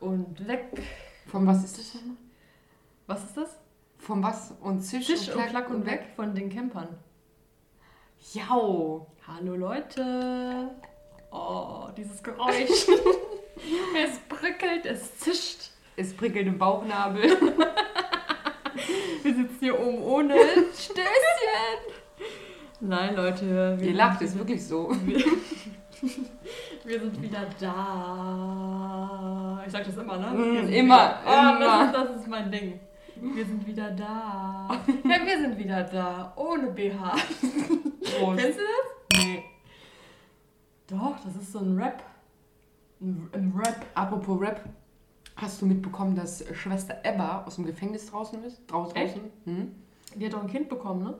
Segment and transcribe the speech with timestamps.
[0.00, 0.66] und weg.
[1.26, 2.16] Von was ist das nochmal?
[3.06, 3.56] Was ist das?
[3.98, 4.54] Von was?
[4.60, 6.88] Und Zisch, Tisch und Klack und weg von den Campern.
[8.32, 9.06] Jau.
[9.26, 10.70] Hallo Leute.
[11.30, 12.68] Oh, dieses Geräusch.
[13.96, 15.70] es bröckelt, es zischt.
[15.96, 17.22] Es prickelt im Bauchnabel.
[19.22, 20.34] Wir sitzen hier oben ohne
[20.74, 21.02] Stößchen.
[22.80, 23.78] Nein, Leute.
[23.80, 24.94] Ihr lacht, ist wirklich so.
[26.84, 29.62] Wir, sind wieder da.
[29.66, 30.30] Ich sag das immer, ne?
[30.30, 31.60] Mm, immer, wieder- Oh, immer.
[31.60, 32.80] Das, ist, das ist mein Ding.
[33.20, 34.68] Wir sind wieder da.
[35.04, 36.32] Ja, wir sind wieder da.
[36.36, 37.10] Ohne BH.
[37.10, 38.38] Prost.
[38.38, 39.24] Kennst du das?
[39.24, 39.44] Nee.
[40.88, 42.02] Doch, das ist so ein Rap.
[43.00, 43.84] Ein, ein Rap.
[43.94, 44.60] Apropos Rap.
[45.36, 48.62] Hast du mitbekommen, dass Schwester Ebba aus dem Gefängnis draußen ist?
[48.70, 48.96] Draußen?
[48.96, 49.18] Echt?
[49.44, 49.74] Hm?
[50.14, 51.14] Die hat doch ein Kind bekommen, ne?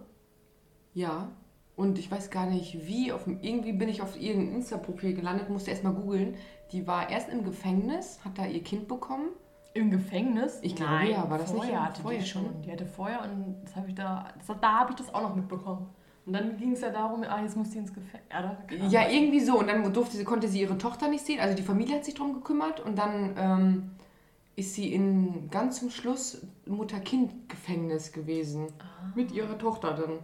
[0.94, 1.28] Ja.
[1.76, 3.12] Und ich weiß gar nicht wie.
[3.12, 6.34] Auf irgendwie bin ich auf ihr Insta-Profil gelandet, musste erst mal googeln.
[6.72, 9.28] Die war erst im Gefängnis, hat da ihr Kind bekommen.
[9.74, 10.58] Im Gefängnis?
[10.62, 11.28] Ich glaube, Nein, ja.
[11.28, 12.42] War das nicht vorher im- hatte vorher die schon.
[12.46, 12.62] schon?
[12.62, 15.36] Die hatte vorher und das habe ich da, das, da habe ich das auch noch
[15.36, 15.86] mitbekommen.
[16.24, 18.26] Und dann ging es ja darum, ah, jetzt muss die ins Gefängnis.
[18.32, 19.58] Ja, Ja, irgendwie so.
[19.60, 21.38] Und dann durfte sie, konnte sie ihre Tochter nicht sehen.
[21.40, 22.80] Also die Familie hat sich darum gekümmert.
[22.80, 23.90] Und dann ähm,
[24.56, 28.68] ist sie in ganz zum Schluss Mutter-Kind-Gefängnis gewesen.
[28.78, 29.12] Ah.
[29.14, 30.18] Mit ihrer Tochter dann.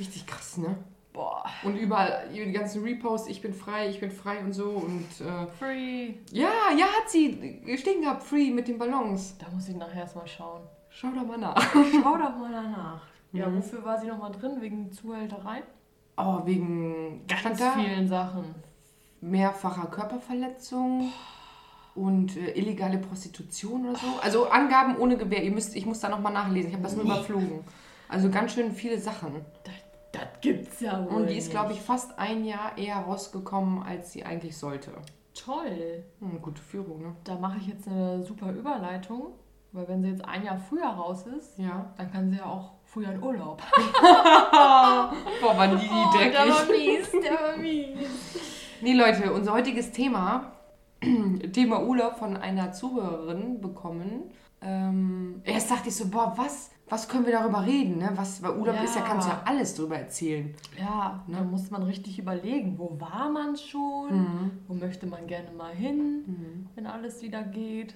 [0.00, 0.76] Richtig krass, ne?
[1.12, 1.44] Boah.
[1.64, 4.70] Und überall, die ganzen Reposts, ich bin frei, ich bin frei und so.
[4.70, 6.14] Und äh, Free.
[6.32, 6.48] ja,
[6.78, 9.36] ja, hat sie stehen gehabt, free mit den Ballons.
[9.38, 10.62] Da muss ich nachher erstmal schauen.
[10.88, 11.60] Schau doch mal nach.
[11.72, 13.02] Schau doch mal danach.
[13.32, 13.58] Ja, Mhm.
[13.58, 14.60] wofür war sie nochmal drin?
[14.60, 15.62] Wegen Zuhälterei?
[16.16, 18.56] Oh, wegen Ganz vielen Sachen.
[19.20, 21.12] mehrfacher Körperverletzung
[21.94, 24.06] und äh, illegale Prostitution oder so.
[24.20, 25.44] Also Angaben ohne Gewehr.
[25.44, 26.70] Ihr müsst, ich muss da nochmal nachlesen.
[26.70, 27.60] Ich habe das nur überflogen.
[28.08, 29.44] Also ganz schön viele Sachen.
[30.40, 31.22] Gibt's ja wohl.
[31.22, 34.90] Und die ist, glaube ich, fast ein Jahr eher rausgekommen, als sie eigentlich sollte.
[35.34, 36.04] Toll.
[36.20, 37.16] Hm, gute Führung, ne?
[37.24, 39.34] Da mache ich jetzt eine super Überleitung.
[39.72, 41.92] Weil wenn sie jetzt ein Jahr früher raus ist, Ja.
[41.96, 43.62] dann kann sie ja auch früher in Urlaub.
[44.02, 46.32] Boah, waren die, die Oh, dreckig.
[46.32, 48.08] der war mies, der war mies.
[48.80, 50.52] Nee, Leute, unser heutiges Thema,
[51.52, 54.32] Thema Urlaub von einer Zuhörerin bekommen.
[54.62, 57.98] Ähm, erst dachte ich so, boah, was, was können wir darüber reden?
[57.98, 58.10] Ne?
[58.14, 58.82] Was, weil Urlaub Ja.
[58.82, 60.54] ist ja, kannst du ja alles drüber erzählen.
[60.78, 61.36] Ja, Ne?
[61.36, 64.50] da muss man richtig überlegen, wo war man schon, Mhm.
[64.68, 67.94] wo möchte man gerne mal hin, wenn alles wieder geht.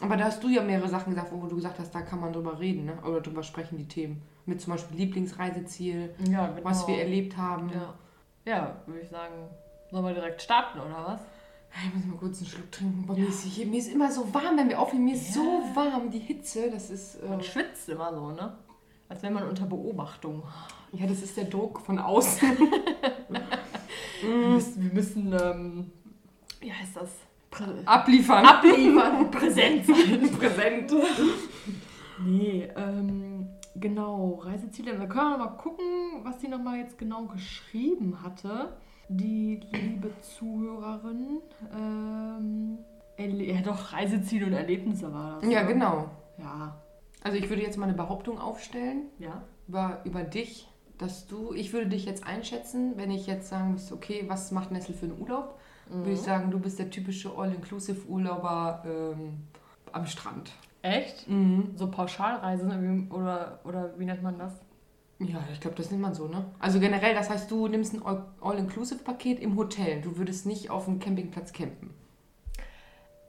[0.00, 2.32] Aber da hast du ja mehrere Sachen gesagt, wo du gesagt hast, da kann man
[2.32, 2.94] drüber reden, ne?
[3.04, 4.22] oder drüber sprechen, die Themen.
[4.46, 6.64] Mit zum Beispiel Lieblingsreiseziel, Ja, genau.
[6.68, 7.70] was wir erlebt haben.
[7.70, 7.94] Ja,
[8.44, 9.34] ja würde ich sagen,
[9.90, 11.20] sollen wir direkt starten, oder was?
[11.86, 13.04] Ich muss mal kurz einen Schluck trinken.
[13.06, 15.06] Boah, mir, ist hier, mir ist immer so warm, wenn wir aufnehmen.
[15.06, 15.40] Mir ist so
[15.74, 16.10] warm.
[16.10, 17.16] Die Hitze, das ist.
[17.16, 18.56] Äh, Man schwitzt immer so, ne?
[19.08, 20.42] Als wäre man unter Beobachtung.
[20.92, 22.48] ja, das ist der Druck von außen.
[24.22, 25.90] Wir müssen, wir müssen ähm,
[26.60, 27.10] wie heißt das?
[27.50, 28.46] Prä Abliefern.
[28.46, 30.30] Abliefern, präsent sein.
[30.38, 30.90] Präsent.
[32.24, 33.46] Nee, ähm,
[33.76, 34.98] genau, Reiseziele.
[34.98, 35.84] Wir können mal gucken,
[36.22, 38.78] was sie nochmal jetzt genau geschrieben hatte.
[39.08, 41.40] Die liebe Zuhörerin.
[41.74, 42.78] Ähm,
[43.18, 45.50] ja, doch, Reiseziele und Erlebnisse war das.
[45.50, 45.68] Ja, ne?
[45.68, 46.10] genau.
[46.38, 46.80] Ja,
[47.22, 49.42] Also ich würde jetzt mal eine Behauptung aufstellen ja.
[49.68, 53.94] über, über dich, dass du, ich würde dich jetzt einschätzen, wenn ich jetzt sagen müsste,
[53.94, 55.58] okay, was macht Nessel für einen Urlaub?
[55.88, 59.34] Würde ich sagen, du bist der typische All-Inclusive-Urlauber ähm,
[59.92, 60.50] am Strand.
[60.80, 61.28] Echt?
[61.28, 61.72] Mhm.
[61.76, 62.66] So Pauschalreise?
[62.80, 64.63] Wie- oder, oder wie nennt man das?
[65.20, 66.44] Ja, ich glaube, das nennt man so, ne?
[66.58, 70.00] Also generell, das heißt, du nimmst ein All- All-Inclusive-Paket im Hotel.
[70.00, 71.94] Du würdest nicht auf dem Campingplatz campen.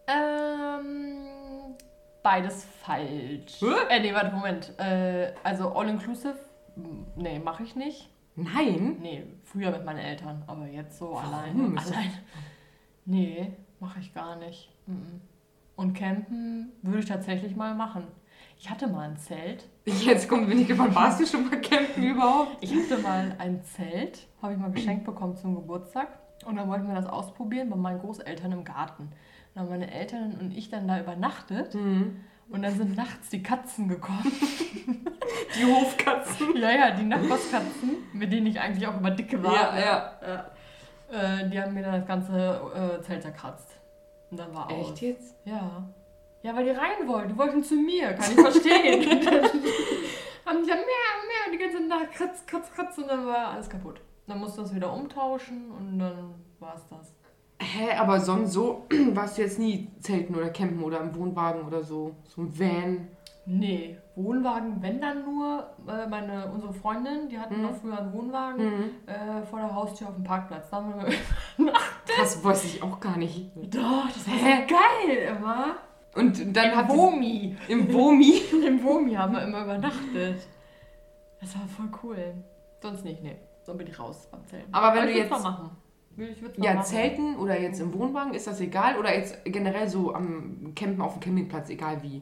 [0.07, 1.75] Ähm,
[2.23, 3.59] beides falsch.
[3.61, 3.65] Hä?
[3.89, 4.73] Äh, nee, warte, Moment.
[4.79, 6.37] Äh, also All-Inclusive,
[7.15, 8.09] nee, mache ich nicht.
[8.35, 8.97] Nein?
[9.01, 11.33] Nee, früher mit meinen Eltern, aber jetzt so Warum?
[11.33, 11.77] allein.
[11.77, 12.11] Allein.
[13.05, 14.71] Nee, mache ich gar nicht.
[15.75, 18.07] Und campen würde ich tatsächlich mal machen.
[18.65, 19.63] Ich hatte mal ein Zelt.
[19.85, 22.57] Jetzt kommt, bin ich gespannt, warst du schon mal campen überhaupt?
[22.61, 26.07] Ich hatte mal ein Zelt, habe ich mal geschenkt bekommen zum Geburtstag.
[26.47, 29.03] Und dann wollten wir das ausprobieren bei meinen Großeltern im Garten.
[29.03, 29.11] Und
[29.53, 31.75] dann haben meine Eltern und ich dann da übernachtet.
[31.75, 32.21] Mhm.
[32.49, 34.31] Und dann sind nachts die Katzen gekommen.
[35.55, 36.57] Die Hofkatzen.
[36.57, 39.53] ja, ja, die Nachbarskatzen, mit denen ich eigentlich auch immer dicke war.
[39.53, 40.11] Ja, ja.
[41.11, 41.41] ja.
[41.41, 43.79] Äh, die haben mir dann das ganze äh, Zelt zerkratzt.
[44.31, 44.89] Und dann war aus.
[44.89, 45.35] Echt jetzt?
[45.45, 45.83] Ja.
[46.45, 47.29] Ja, weil die rein wollten.
[47.29, 48.13] Die wollten zu mir.
[48.13, 49.01] Kann ich verstehen.
[50.45, 51.51] haben die dann mehr, mehr.
[51.51, 52.97] Die ganze Nacht kratz, kratz, kratz.
[52.99, 53.99] Und dann war alles kaputt.
[54.27, 57.15] Dann musste das wieder umtauschen und dann war es das.
[57.59, 61.81] Hä, aber sonst so warst du jetzt nie zelten oder campen oder im Wohnwagen oder
[61.81, 62.15] so.
[62.25, 63.07] So ein Van.
[63.47, 67.61] Nee, Wohnwagen, wenn dann nur, äh, meine, unsere Freundin, die hatten Mhm.
[67.63, 68.83] noch früher einen Wohnwagen Mhm.
[69.07, 70.69] äh, vor der Haustür auf dem Parkplatz.
[70.69, 71.07] Da haben wir
[72.19, 73.51] Das weiß ich auch gar nicht.
[73.55, 75.75] Doch, das war so geil immer.
[76.15, 77.55] Und dann Im hat Womi.
[77.67, 78.41] Im Womi.
[78.67, 80.47] Im Womi haben wir immer übernachtet.
[81.41, 82.33] Das war voll cool.
[82.81, 83.35] Sonst nicht, nee.
[83.63, 84.73] So bin ich raus beim Zelten.
[84.73, 85.71] Aber wenn ich du jetzt- mal machen.
[86.17, 86.85] Ich würd's mal Ja, machen.
[86.85, 88.97] Zelten oder jetzt im Wohnwagen, ist das egal?
[88.97, 92.21] Oder jetzt generell so am Campen auf dem Campingplatz, egal wie?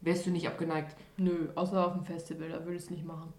[0.00, 0.96] Wärst du nicht abgeneigt?
[1.18, 3.32] Nö, außer auf dem Festival, da würde ich es nicht machen.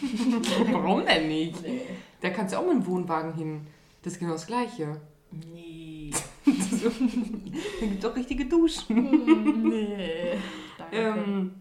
[0.72, 1.62] Warum denn nicht?
[1.62, 1.80] Nee.
[2.20, 3.66] Da kannst du auch mit dem Wohnwagen hin.
[4.02, 5.00] Das ist genau das Gleiche.
[5.30, 5.91] Nee.
[6.82, 9.62] Da gibt doch richtige Duschen.
[9.68, 10.34] nee.
[10.78, 10.96] Danke.
[10.96, 11.54] Ähm,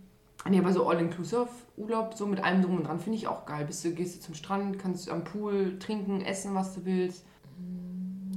[0.49, 3.65] nee, aber so All-Inclusive-Urlaub, so mit allem drum und dran, finde ich auch geil.
[3.65, 7.25] Bist du, gehst du zum Strand, kannst am Pool trinken, essen, was du willst.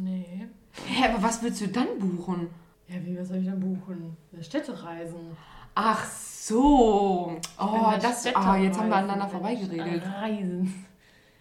[0.00, 0.48] nee.
[0.86, 2.48] Hä, aber was willst du dann buchen?
[2.88, 4.16] Ja, wie, was soll ich denn buchen?
[4.40, 5.36] Städtereisen.
[5.74, 7.36] Ach so.
[7.58, 10.02] Oh, das, ah, jetzt haben wir aneinander vorbeigeredet.
[10.04, 10.86] Reisen.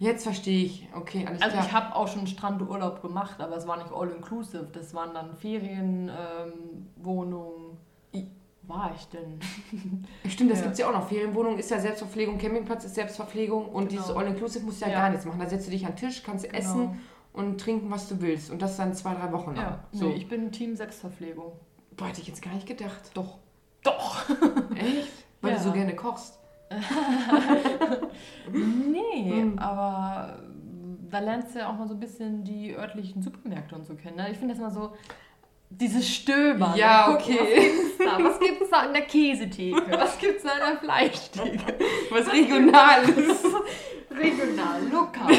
[0.04, 0.88] Jetzt verstehe ich.
[0.96, 1.66] Okay, alles Also klar.
[1.66, 4.68] ich habe auch schon Strandurlaub gemacht, aber es war nicht all-inclusive.
[4.74, 7.78] Das waren dann Ferien, ähm, Wohnungen.
[8.66, 9.40] War ich denn?
[10.30, 10.64] Stimmt, das Ja.
[10.64, 11.08] gibt es ja auch noch.
[11.10, 14.02] Ferienwohnung ist ja Selbstverpflegung, Campingplatz ist Selbstverpflegung und Genau.
[14.02, 15.00] dieses All-Inclusive musst du ja, Ja.
[15.02, 15.40] gar nichts machen.
[15.40, 16.98] Da setzt du dich an den Tisch, kannst essen
[17.34, 18.52] und trinken, was du willst.
[18.52, 19.66] Und das dann zwei, drei Wochen lang.
[19.66, 20.06] Ja, so.
[20.06, 21.52] nee, ich bin Team Selbstverpflegung.
[21.98, 23.12] Boah, hätte ich jetzt gar nicht gedacht.
[23.16, 23.38] Doch.
[23.84, 24.30] Doch.
[24.76, 25.12] Echt?
[25.42, 25.58] Weil Ja.
[25.58, 26.40] du so gerne kochst.
[28.52, 29.60] Nee, Hm.
[29.60, 33.86] aber äh, da lernst du ja auch mal so ein bisschen die örtlichen Supermärkte und
[33.86, 34.18] so kennen.
[34.18, 34.30] Ne?
[34.32, 34.94] Ich finde das mal so,
[35.70, 36.76] dieses Stöbern.
[36.76, 37.16] Ja, ne?
[37.16, 37.72] Okay.
[37.98, 38.24] Was?
[38.24, 39.82] Was gibt's da an der Käsetheke?
[39.92, 41.74] Was gibt's da an der Fleischtheke?
[42.12, 43.44] Was Regionales.
[44.12, 45.34] Regional, lokal.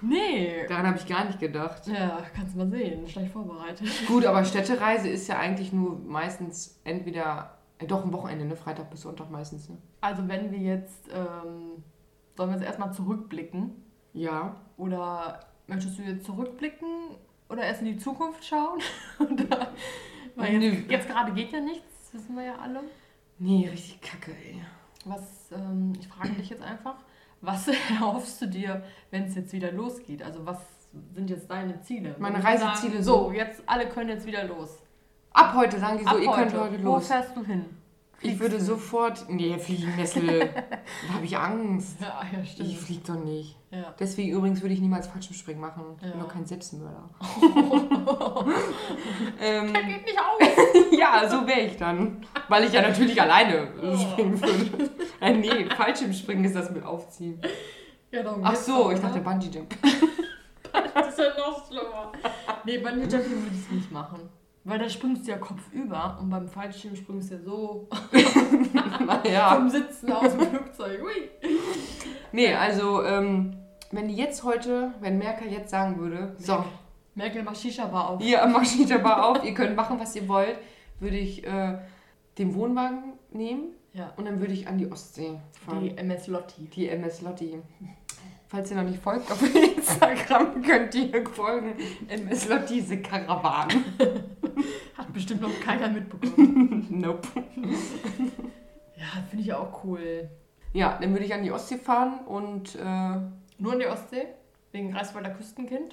[0.00, 0.64] nee.
[0.68, 1.86] Daran habe ich gar nicht gedacht.
[1.86, 3.06] Ja, kannst du mal sehen.
[3.06, 3.86] Schlecht vorbereitet.
[4.06, 8.56] Gut, aber Städtereise ist ja eigentlich nur meistens entweder, äh, doch ein Wochenende, ne?
[8.56, 9.78] Freitag bis Sonntag meistens, ne?
[10.00, 11.82] Also wenn wir jetzt, ähm,
[12.36, 13.72] sollen wir jetzt erstmal zurückblicken?
[14.12, 14.56] Ja.
[14.76, 16.88] Oder möchtest du jetzt zurückblicken
[17.48, 18.80] oder erst in die Zukunft schauen?
[19.18, 19.68] Oder,
[20.36, 22.80] weil jetzt, jetzt gerade geht ja nichts, wissen wir ja alle.
[23.38, 24.62] Nee, richtig kacke, ey.
[25.04, 26.96] Was, ähm, ich frage dich jetzt einfach,
[27.40, 30.22] was erhoffst du dir, wenn es jetzt wieder losgeht?
[30.22, 30.58] Also was
[31.12, 32.16] sind jetzt deine Ziele?
[32.18, 33.32] Meine Reiseziele sagen, so.
[33.32, 34.78] jetzt alle können jetzt wieder los.
[35.34, 37.06] Ab heute sagen die so, Ab ihr könnt heute Wo los.
[37.08, 37.64] fährst du hin?
[38.20, 38.64] Ich Fliegst würde du?
[38.64, 39.26] sofort.
[39.28, 40.38] Nee, Fliegennessel.
[41.08, 42.00] da habe ich Angst.
[42.00, 42.68] Ja, ja, stimmt.
[42.70, 43.58] Ich flieg doch nicht.
[43.70, 43.92] Ja.
[43.98, 45.82] Deswegen übrigens würde ich niemals Fallschirmspringen machen.
[45.96, 46.24] Ich bin Ja.
[46.24, 47.10] doch kein Selbstmörder.
[49.40, 50.40] ähm, Der geht nicht auf.
[50.98, 52.24] ja, so wäre ich dann.
[52.48, 54.90] Weil ich ja natürlich alleine springen würde.
[55.20, 57.40] äh, nee, Fallschirmspringen ist das mit Aufziehen.
[58.10, 59.74] Ja, Ach so, ich dachte Bungee Jump.
[60.94, 62.12] Das ist ja noch schlimmer.
[62.64, 64.20] Nee, Bungee Jumping würde ich nicht machen.
[64.66, 67.88] Weil da springst du ja kopfüber und beim Fallschirm springst du ja so
[69.06, 69.54] naja.
[69.56, 71.02] vom Sitzen aus dem Flugzeug.
[71.02, 71.30] Ui.
[72.32, 73.56] Nee, also, ähm,
[73.90, 76.64] wenn die jetzt heute, wenn Merkel jetzt sagen würde, so,
[77.14, 78.20] Merkel macht Shisha-Bar auf.
[78.22, 80.56] ihr macht Shisha-Bar auf, ihr könnt machen, was ihr wollt,
[80.98, 81.78] würde ich äh,
[82.38, 84.12] den Wohnwagen nehmen Ja.
[84.16, 85.80] und dann würde ich an die Ostsee fahren.
[85.84, 86.64] Die MS Lotti.
[86.74, 87.58] Die MS Lotti.
[88.54, 89.42] Falls ihr noch nicht folgt auf
[89.76, 91.74] Instagram, könnt ihr folgen.
[92.06, 93.74] MS Lotti ist eine Karawane.
[94.96, 96.86] Hat bestimmt noch keiner mitbekommen.
[97.00, 97.26] Nope.
[98.94, 100.28] ja, finde ich auch cool.
[100.72, 103.16] Ja, dann würde ich an die Ostsee fahren und äh,
[103.58, 104.26] Nur in die Ostsee?
[104.70, 105.92] Wegen Greifswalder Küstenkind?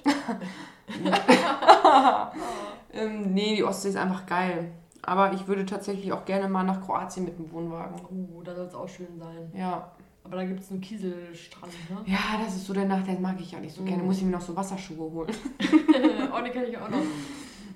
[2.92, 4.70] ähm, nee, die Ostsee ist einfach geil.
[5.02, 8.00] Aber ich würde tatsächlich auch gerne mal nach Kroatien mit dem Wohnwagen.
[8.36, 9.50] Oh, da soll es auch schön sein.
[9.52, 9.90] Ja.
[10.24, 11.96] Aber da gibt es einen Kieselstrand, ne?
[12.06, 14.02] Ja, das ist so der Nachteil, mag ich ja nicht so gerne.
[14.02, 14.06] Mhm.
[14.08, 15.30] Muss ich mir noch so Wasserschuhe holen.
[16.32, 17.02] oh, die kenne ich auch noch.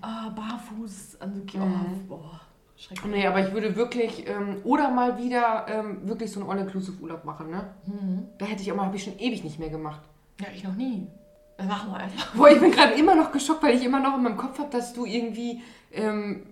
[0.00, 1.64] Ah, barfuß an so Mhm.
[1.64, 2.40] oh, boah,
[2.76, 3.10] schrecklich.
[3.12, 7.50] Nee, aber ich würde wirklich, ähm, oder mal wieder ähm, wirklich so einen All-Inclusive-Urlaub machen,
[7.50, 7.74] ne?
[7.86, 8.28] Mhm.
[8.38, 10.02] Da hätte ich auch mal, habe ich schon ewig nicht mehr gemacht.
[10.40, 11.08] Ja, ich noch nie.
[11.56, 12.34] Dann machen wir einfach.
[12.34, 14.70] Boah, ich bin gerade immer noch geschockt, weil ich immer noch in meinem Kopf habe,
[14.70, 15.62] dass du irgendwie
[15.92, 16.42] ähm,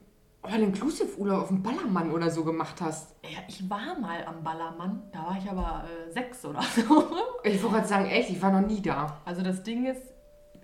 [0.45, 3.15] All-Inclusive-Urlaub auf dem Ballermann oder so gemacht hast.
[3.23, 5.03] Ja, ich war mal am Ballermann.
[5.13, 6.83] Da war ich aber äh, sechs oder so.
[7.45, 9.19] Ich wollte gerade sagen, echt, ich war noch nie da.
[9.27, 10.01] Also das Ding ist,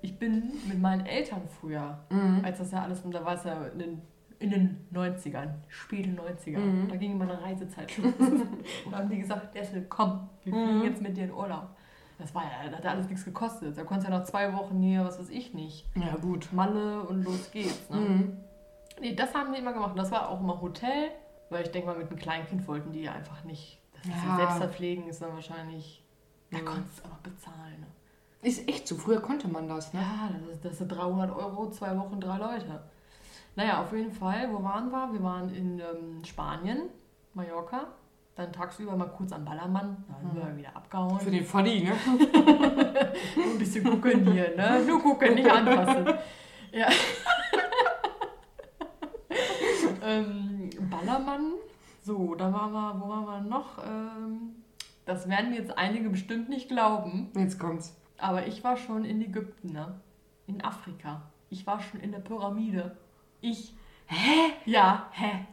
[0.01, 2.43] ich bin mit meinen Eltern früher, Mhm.
[2.43, 4.03] als das ja alles, und da war es ja in den,
[4.39, 6.89] in den 90ern, späten 90ern, Mhm.
[6.89, 8.15] da ging meine Reisezeit los.
[8.87, 10.85] und haben die gesagt, Dessel, komm, wir fliegen Mhm.
[10.85, 11.69] jetzt mit dir in Urlaub.
[12.19, 13.77] Das war ja, das hat ja alles nichts gekostet.
[13.77, 15.87] Da konntest du ja noch zwei Wochen hier, was weiß ich nicht.
[15.97, 16.49] Ja, gut.
[16.53, 17.89] Malle und los geht's.
[17.91, 18.37] Ne?
[19.01, 19.07] Mhm.
[19.07, 19.91] Nee, das haben die immer gemacht.
[19.93, 21.11] Und das war auch immer Hotel,
[21.49, 23.79] weil ich denke mal, mit einem kleinen Kind wollten die ja einfach nicht.
[23.95, 24.29] Das ist ja.
[24.31, 24.37] Ja.
[24.37, 26.03] selbst verpflegen ist dann wahrscheinlich.
[26.51, 26.65] Da Ja.
[26.65, 27.81] konntest du auch noch bezahlen.
[27.81, 27.87] Ne?
[28.43, 30.01] Ist echt so, früher konnte man das, ne?
[30.01, 32.81] Ja, das, ist, das sind 300 Euro, zwei Wochen, drei Leute.
[33.55, 35.13] Naja, auf jeden Fall, wo waren wir?
[35.13, 36.89] Wir waren in ähm, Spanien,
[37.35, 37.89] Mallorca.
[38.37, 40.03] Dann tagsüber mal kurz am Ballermann.
[40.09, 41.21] Dann sind wir wieder abgehauen.
[41.21, 41.93] Für den Faddy, ne?
[43.37, 44.83] Ein bisschen gucken hier, ne?
[44.87, 46.15] Nur gucken, nicht anfassen.
[46.73, 46.89] Ja.
[50.03, 51.53] ähm, Ballermann.
[52.03, 53.79] So, da waren wir, wo waren wir noch?
[53.85, 54.55] Ähm,
[55.05, 57.31] das werden jetzt einige bestimmt nicht glauben.
[57.37, 57.97] Jetzt kommt's.
[58.19, 60.01] Aber ich war schon in Ägypten, ne?
[60.47, 61.23] In Afrika.
[61.49, 62.97] Ich war schon in der Pyramide.
[63.41, 63.75] Ich.
[64.07, 64.53] Hä?
[64.65, 65.47] Ja, hä?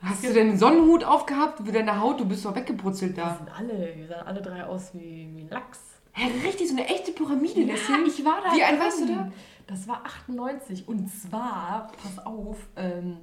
[0.00, 2.20] Hast du denn einen Sonnenhut aufgehabt für deine Haut?
[2.20, 3.34] Du bist doch weggebrutzelt Wir da.
[3.36, 5.80] sind alle, wir sahen alle drei aus wie, wie Lachs.
[6.12, 7.92] Hä, richtig, so eine echte Pyramide, Nessie?
[8.06, 8.54] ich war da.
[8.54, 9.32] Wie alt warst du da?
[9.66, 10.86] Das war 98.
[10.86, 13.18] Und zwar, pass auf, ähm,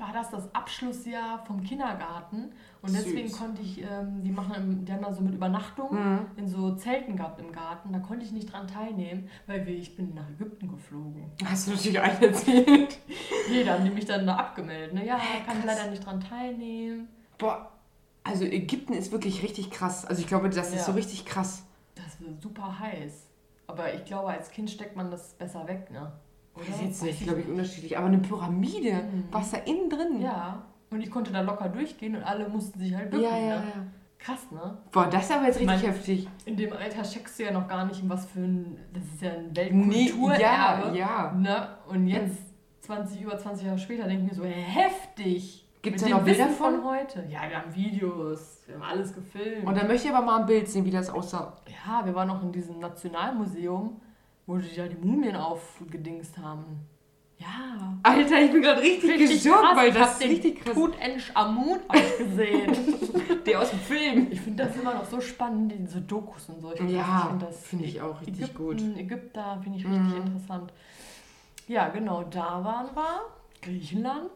[0.00, 2.52] war das das Abschlussjahr vom Kindergarten.
[2.82, 3.38] Und deswegen Süß.
[3.38, 6.26] konnte ich, ähm, die machen, im- die haben da so mit Übernachtung Mhm.
[6.36, 7.92] in so Zelten gehabt im Garten.
[7.92, 11.30] Da konnte ich nicht dran teilnehmen, weil wir, ich bin nach Ägypten geflogen.
[11.44, 12.98] Hast du natürlich einen erzählt.
[13.50, 14.94] Nee, da haben die mich dann da abgemeldet.
[14.94, 15.04] Ne?
[15.04, 15.76] Ja, Hä, kann krass.
[15.78, 17.08] leider nicht dran teilnehmen.
[17.36, 17.72] Boah,
[18.22, 20.04] also Ägypten ist wirklich richtig krass.
[20.06, 20.82] Also ich glaube, das ist Ja.
[20.84, 21.64] so richtig krass.
[21.96, 23.26] Das wird super heiß.
[23.66, 26.12] Aber ich glaube, als Kind steckt man das besser weg, ne?
[26.60, 26.66] Oder?
[26.68, 27.96] Das ist jetzt nicht, glaube ich, unterschiedlich.
[27.98, 29.24] Aber eine Pyramide, Mhm.
[29.30, 30.20] was da innen drin?
[30.20, 30.62] Ja.
[30.90, 33.24] Und ich konnte da locker durchgehen und alle mussten sich halt bücken.
[33.24, 33.56] ja, ja.
[33.60, 33.64] ne?
[33.74, 33.86] ja.
[34.18, 34.76] Krass, ne?
[34.92, 36.28] Boah, das ist aber jetzt richtig Mein- heftig.
[36.44, 38.76] In dem Alter checkst du ja noch gar nicht, in was für ein.
[38.92, 39.56] Das ist ja ein Nee,
[40.10, 40.88] Weltkulturerbe.
[40.88, 41.32] ja, ja.
[41.32, 41.68] Ne?
[41.88, 42.36] Und jetzt,
[42.82, 45.66] 20, über 20 Jahre später, denke ich mir so, heftig.
[45.82, 46.84] Mit da dem noch Bilder von?
[46.84, 47.24] heute.
[47.30, 49.66] Ja, wir haben Videos, wir haben alles gefilmt.
[49.66, 51.56] Und dann möchte ich aber mal ein Bild sehen, wie das aussah.
[51.86, 54.00] ja, wir waren noch in diesem Nationalmuseum,
[54.50, 56.64] wo die da die Mumien aufgedingst haben.
[57.38, 57.96] Ja.
[58.02, 60.74] Alter, ich bin gerade richtig, geschockt, weil ich das hab ist richtig krass.
[60.74, 62.76] Tutanchamun hab ich gesehen.
[63.46, 64.26] Der aus dem Film.
[64.30, 66.74] Ich finde das immer noch so spannend, diese Dokus und so.
[66.74, 68.56] Ich Ja, das, ich find finde ich auch richtig Ägypten,
[68.92, 68.98] gut.
[68.98, 70.16] Ägypter finde ich richtig Mhm.
[70.26, 70.72] interessant.
[71.68, 73.20] Ja, genau, da waren wir.
[73.62, 74.30] Griechenland.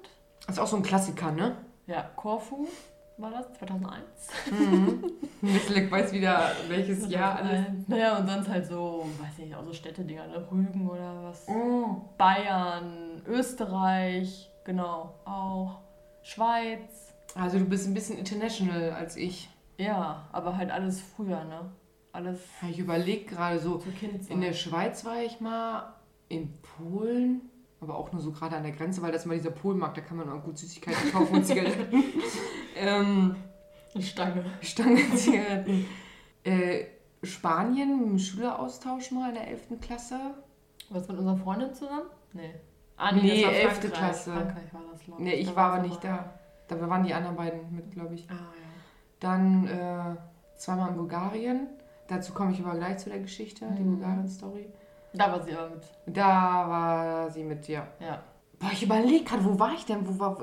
[0.47, 1.57] Das ist auch so ein Klassiker, ne?
[1.87, 2.69] Ja, Korfu
[3.17, 4.05] war das, 2001.
[4.51, 5.13] Mhm.
[5.41, 7.67] Misselek weiß wieder, welches Jahr alles.
[7.87, 10.47] Naja, und sonst halt so, weiß nicht, auch so Städtedinger, ne?
[10.51, 11.47] Rügen oder was.
[11.49, 12.03] Oh.
[12.19, 15.81] Bayern, Österreich, genau, auch.
[16.23, 17.15] Schweiz.
[17.35, 19.51] Also du bist ein bisschen international als ich.
[19.77, 21.73] Ja, aber halt alles früher, ne?
[22.13, 23.83] Alles Ja, Ich überlege gerade so,
[24.29, 25.95] in der Schweiz war ich mal,
[26.29, 27.43] in Polen,
[27.85, 30.01] aber auch nur so gerade an der Grenze, weil das ist mal dieser Polenmarkt, da
[30.03, 32.05] kann man auch gut Süßigkeiten kaufen und Zigaretten.
[32.77, 33.37] ähm,
[33.95, 34.45] Eine Stange.
[34.61, 35.87] Stangenzigaretten.
[36.45, 36.85] Äh,
[37.23, 39.81] Spanien dem Schüleraustausch mal in der 11.
[39.81, 40.19] Klasse.
[40.91, 42.07] Was mit unserer Freundin zusammen?
[42.33, 42.55] Nee.
[42.97, 43.73] Ah, Nee, war 11.
[43.73, 43.93] Frankreich.
[43.93, 44.33] Klasse.
[44.33, 46.39] Frankreich war das, glaube Nee, ich Da war aber nicht da.
[46.69, 48.27] Da waren die anderen beiden mit, glaube ich.
[48.31, 48.41] Ah, ja.
[49.21, 50.17] Dann äh,
[50.57, 51.67] zweimal in Bulgarien.
[52.09, 53.97] Dazu komme ich aber gleich zu der Geschichte, die Mhm.
[53.97, 54.67] Bulgarien-Story.
[55.15, 55.85] Da war sie aber mit.
[56.07, 57.87] Da war sie mit, ja.
[58.01, 58.21] Ja.
[58.59, 60.07] Boah, ich überlege gerade, wo war ich denn?
[60.07, 60.39] Wo war,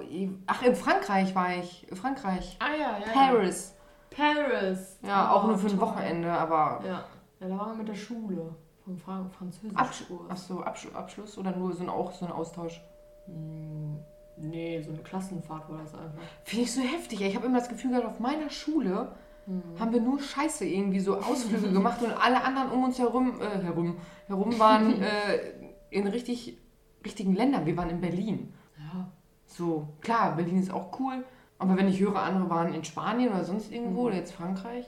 [0.47, 1.87] ach, in Frankreich war ich.
[1.93, 2.57] Frankreich.
[2.59, 3.11] Ah, ja, ja.
[3.13, 3.75] Paris.
[4.09, 4.97] Paris.
[5.01, 5.87] Ja, Oh, auch nur für ein toll.
[5.87, 6.81] Wochenende, aber.
[6.85, 7.03] Ja.
[7.39, 8.55] ja, da waren wir mit der Schule.
[8.83, 9.77] Vom Fra Französisch.
[9.77, 12.81] Absch Achso, Absch Abschluss oder nur so ein, auch so ein Austausch?
[13.27, 13.99] Hm,
[14.37, 16.19] nee, so eine Klassenfahrt war das einfach.
[16.43, 17.21] Finde ich so heftig.
[17.21, 19.11] Ich habe immer das Gefühl gehabt, auf meiner Schule
[19.79, 23.62] haben wir nur Scheiße irgendwie so Ausflüge gemacht und alle anderen um uns herum, äh,
[23.63, 25.39] herum, herum waren äh,
[25.89, 26.57] in richtig,
[27.03, 27.65] richtigen Ländern.
[27.65, 28.53] Wir waren in Berlin.
[28.77, 29.12] Ja.
[29.45, 31.25] So, klar, Berlin ist auch cool,
[31.57, 34.07] aber wenn ich höre, andere waren in Spanien oder sonst irgendwo Mhm.
[34.07, 34.86] oder jetzt Frankreich.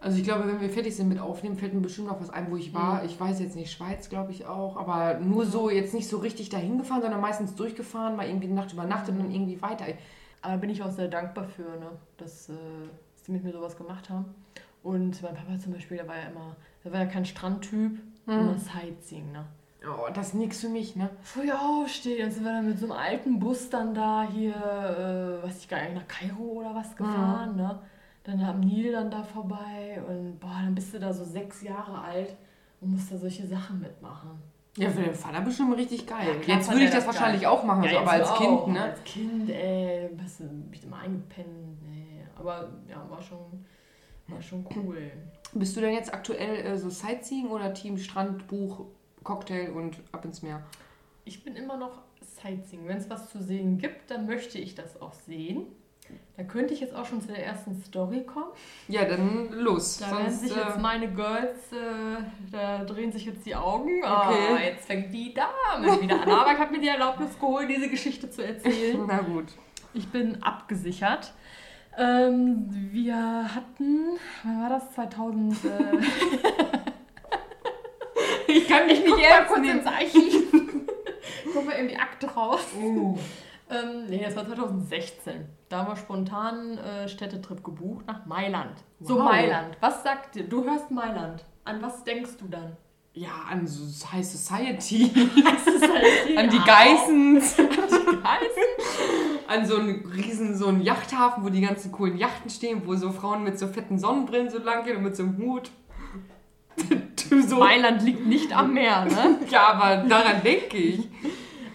[0.00, 2.52] Also ich glaube, wenn wir fertig sind mit Aufnehmen, fällt mir bestimmt noch was ein,
[2.52, 3.00] wo ich war.
[3.00, 3.06] Mhm.
[3.06, 6.50] Ich weiß jetzt nicht, Schweiz glaube ich auch, aber nur so, jetzt nicht so richtig
[6.50, 9.86] dahin gefahren, sondern meistens durchgefahren, mal irgendwie eine Nacht übernachtet und dann irgendwie weiter.
[10.40, 11.90] Aber bin ich auch sehr dankbar für, ne?
[12.16, 12.52] dass, äh,
[13.28, 14.34] die mit mir sowas gemacht haben.
[14.82, 18.56] Und mein Papa zum Beispiel, der war ja immer, der war ja kein Strandtyp, immer
[18.58, 19.44] Sightseeing, ne?
[19.86, 21.08] Oh, das ist nix für mich, ne?
[21.22, 25.44] Früh aufstehen, dann sind wir dann mit so einem alten Bus dann da hier, äh,
[25.44, 27.78] weiß ich gar nicht, nach Kairo oder was gefahren, ne?
[28.24, 32.00] Dann am Nil dann da vorbei und boah, dann bist du da so sechs Jahre
[32.00, 32.36] alt
[32.80, 34.30] und musst da solche Sachen mitmachen.
[34.76, 36.36] Ja, für den Vater bestimmt richtig geil.
[36.46, 37.50] Ja, jetzt würde ich das das wahrscheinlich geil.
[37.50, 38.64] auch machen, so, Ja, aber jetzt als auch.
[38.64, 38.82] Kind, ne?
[38.82, 41.77] Als Kind, ey, bist du bist immer eingepennt.
[42.38, 43.64] Aber ja, war schon,
[44.28, 45.10] war schon cool.
[45.54, 48.86] Bist du denn jetzt aktuell äh, so Sightseeing oder Team Strand, Buch,
[49.24, 50.62] Cocktail und ab ins Meer?
[51.24, 52.86] Ich bin immer noch Sightseeing.
[52.86, 55.66] Wenn es was zu sehen gibt, dann möchte ich das auch sehen.
[56.36, 58.52] Da könnte ich jetzt auch schon zu der ersten Story kommen.
[58.86, 59.98] Ja, dann los.
[59.98, 63.98] Da werden sich jetzt äh, meine Girls, äh, da drehen sich jetzt die Augen.
[63.98, 64.06] Okay.
[64.06, 66.30] Ah, jetzt fängt die Dame wieder an.
[66.30, 69.04] Aber ich habe mir die Erlaubnis geholt, diese Geschichte zu erzählen.
[69.08, 69.46] na gut.
[69.94, 71.32] Ich bin abgesichert.
[71.98, 73.16] Ähm, wir
[73.54, 74.90] hatten, wann war das?
[74.94, 75.56] 2000.
[75.64, 75.68] Äh,
[78.50, 79.78] Ich kann mich nicht ernst kurz nehmen.
[79.78, 80.52] ins Archiv.
[81.52, 82.60] Guck mal eben die Akte raus.
[82.80, 83.18] Uh.
[83.70, 85.44] Ähm, nee, das war 2016.
[85.68, 88.72] Da haben wir spontan äh, Städtetrip gebucht nach Mailand.
[89.00, 89.24] So Wow.
[89.24, 89.76] Mailand.
[89.80, 90.44] Was sagt dir?
[90.44, 91.44] Du hörst Mailand.
[91.64, 92.74] An was denkst du dann?
[93.12, 95.10] Ja, an so High Society.
[95.44, 96.64] Das ist halt an die Au.
[99.48, 103.10] An so einem riesen so einen Yachthafen, wo die ganzen coolen Yachten stehen, wo so
[103.12, 105.70] Frauen mit so fetten Sonnenbrillen so lang gehen und mit so einem Hut.
[107.48, 107.58] so.
[107.58, 109.38] Mailand liegt nicht am Meer, ne?
[109.50, 111.08] ja, aber daran denke ich.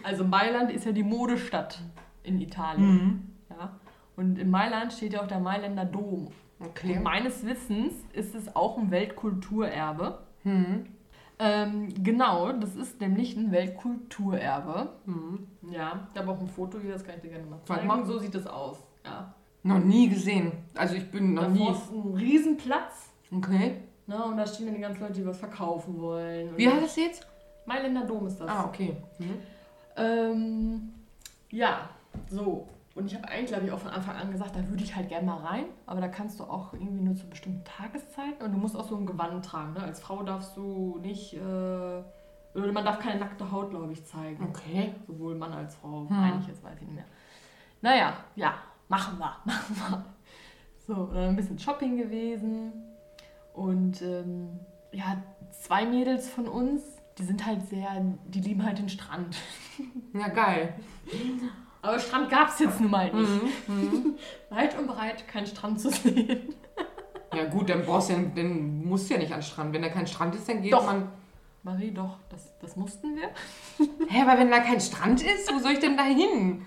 [0.04, 1.82] Also Mailand ist ja die Modestadt
[2.24, 2.94] in Italien.
[2.94, 3.22] Mhm.
[3.50, 3.80] Ja?
[4.16, 6.30] Und in Mailand steht ja auch der Mailänder Dom.
[6.60, 6.98] Okay.
[6.98, 10.20] Und meines Wissens ist es auch ein Weltkulturerbe.
[10.44, 10.86] Mhm.
[11.46, 14.94] Ähm, genau, das ist nämlich ein Weltkulturerbe.
[15.06, 15.46] Mhm.
[15.70, 17.86] Ja, ich habe auch ein Foto hier, das kann ich dir gerne mal zeigen.
[17.86, 18.06] Mal.
[18.06, 18.78] So sieht es aus.
[19.04, 19.34] Ja.
[19.64, 20.54] Noch nie gesehen.
[20.74, 21.72] Also ich bin noch Davor nie.
[21.72, 23.10] ist ein Riesenplatz.
[23.36, 23.82] Okay.
[24.08, 26.56] Na, und da stehen dann die ganzen Leute, die was verkaufen wollen.
[26.56, 27.28] Wie heißt das jetzt?
[27.66, 28.50] Mailänder Dom ist das.
[28.50, 28.96] Ah, okay.
[29.20, 29.38] Mhm.
[29.98, 30.94] Ähm,
[31.50, 31.90] ja,
[32.30, 32.68] so.
[32.96, 35.10] Und ich habe eigentlich, glaube ich, auch von Anfang an gesagt, da würde ich halt
[35.10, 35.66] gerne mal rein.
[35.88, 38.46] Aber da kannst du auch irgendwie nur zu bestimmten Tageszeiten.
[38.46, 39.74] Und du musst auch so ein Gewand tragen.
[39.74, 39.82] Ne?
[39.82, 41.34] Als Frau darfst du nicht.
[41.34, 44.48] Äh, oder man darf keine nackte Haut, glaube ich, zeigen.
[44.48, 44.94] Okay.
[45.08, 46.08] Sowohl Mann als Frau.
[46.08, 46.20] Hm.
[46.20, 47.06] Eigentlich, jetzt weiß ich nicht mehr.
[47.82, 48.54] Naja, ja,
[48.88, 49.38] machen wir.
[49.46, 50.06] Machen wir.
[50.86, 52.74] So, dann ein bisschen Shopping gewesen.
[53.54, 54.60] Und ähm,
[54.92, 55.18] ja,
[55.50, 56.84] zwei Mädels von uns,
[57.18, 57.90] die sind halt sehr.
[58.28, 59.36] Die lieben halt den Strand.
[60.14, 60.76] Ja, geil.
[61.84, 63.68] Aber Strand gab es jetzt nun mal nicht.
[63.68, 63.76] Mhm.
[63.76, 64.16] Mhm.
[64.50, 66.56] Weit und breit kein Strand zu sehen.
[67.36, 69.74] ja gut, dann brauchst du ja, dann musst du ja nicht an den Strand.
[69.74, 70.86] Wenn da kein Strand ist, dann geht doch.
[70.86, 71.10] man...
[71.62, 73.30] Marie, doch, das, das mussten wir.
[74.08, 76.66] Hä, aber wenn da kein Strand ist, wo soll ich denn da hin?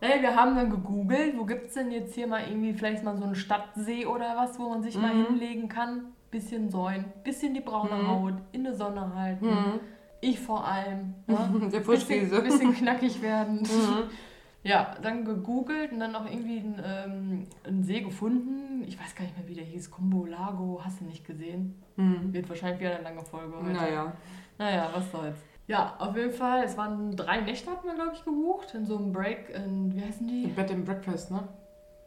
[0.00, 3.16] Naja, wir haben dann gegoogelt, wo gibt es denn jetzt hier mal irgendwie vielleicht mal
[3.16, 5.02] so einen Stadtsee oder was, wo man sich mhm.
[5.02, 6.12] mal hinlegen kann.
[6.30, 8.08] Bisschen säuen, bisschen die braune mhm.
[8.08, 9.46] Haut, in der Sonne halten.
[9.46, 9.80] Mhm.
[10.24, 11.14] Ich vor allem.
[11.26, 11.68] Ne?
[11.72, 13.60] Der bisschen, bisschen knackig werden.
[13.60, 14.04] Mhm.
[14.66, 18.82] Ja, dann gegoogelt und dann auch irgendwie einen, ähm, einen, See gefunden.
[18.86, 19.90] Ich weiß gar nicht mehr, wie der hieß.
[19.90, 21.82] Kumbo Lago, hast du nicht gesehen?
[21.96, 22.32] Mhm.
[22.32, 23.74] Wird wahrscheinlich wieder eine lange Folge heute.
[23.74, 24.14] Naja.
[24.56, 25.36] Naja, was soll's.
[25.66, 26.64] Ja, auf jeden Fall.
[26.64, 28.74] Es waren drei Nächte, hatten wir, glaube ich, gebucht.
[28.74, 30.46] In so einem Break, in, wie heißen die?
[30.46, 31.46] Bed and Breakfast, ne?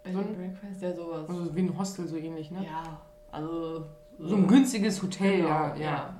[0.03, 1.29] Bed so and Breakfast, ja, sowas.
[1.29, 2.65] Also wie ein Hostel, so ähnlich, ne?
[2.65, 3.01] Ja,
[3.31, 3.85] also.
[4.17, 5.75] So, so ein günstiges Hotel, genau, ja.
[5.75, 6.15] ja.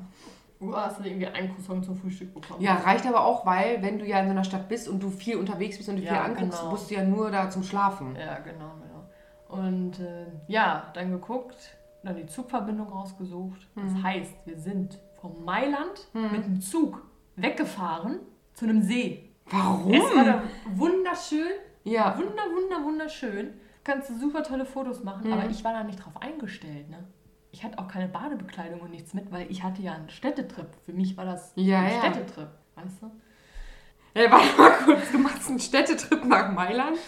[0.60, 2.62] Du hast irgendwie einen Croissant zum Frühstück bekommen.
[2.62, 5.10] Ja, reicht aber auch, weil wenn du ja in so einer Stadt bist und du
[5.10, 6.72] viel unterwegs bist und du ja, viel anguckst, genau.
[6.72, 8.16] musst du ja nur da zum Schlafen.
[8.16, 9.64] Ja, genau, genau.
[9.64, 13.68] Und äh, ja, dann geguckt, dann die Zugverbindung rausgesucht.
[13.76, 13.82] Mhm.
[13.82, 16.32] Das heißt, wir sind von Mailand mhm.
[16.32, 17.04] mit dem Zug
[17.36, 18.20] weggefahren
[18.54, 19.30] zu einem See.
[19.46, 19.94] Warum?
[19.94, 20.42] Es war da
[20.76, 21.52] wunderschön.
[21.84, 22.18] Ja.
[22.18, 23.54] Wunder, wunder, wunderschön.
[23.84, 25.34] Kannst du super tolle Fotos machen, mhm.
[25.34, 27.06] aber ich war da nicht drauf eingestellt, ne?
[27.58, 30.68] Ich hatte auch keine Badebekleidung und nichts mit, weil ich hatte ja einen Städtetrip.
[30.86, 32.00] Für mich war das ja, ein ja.
[32.00, 33.12] Städtetrip, weißt du?
[34.14, 37.00] Hey, warte mal kurz, du machst einen Städtetrip nach Mailand,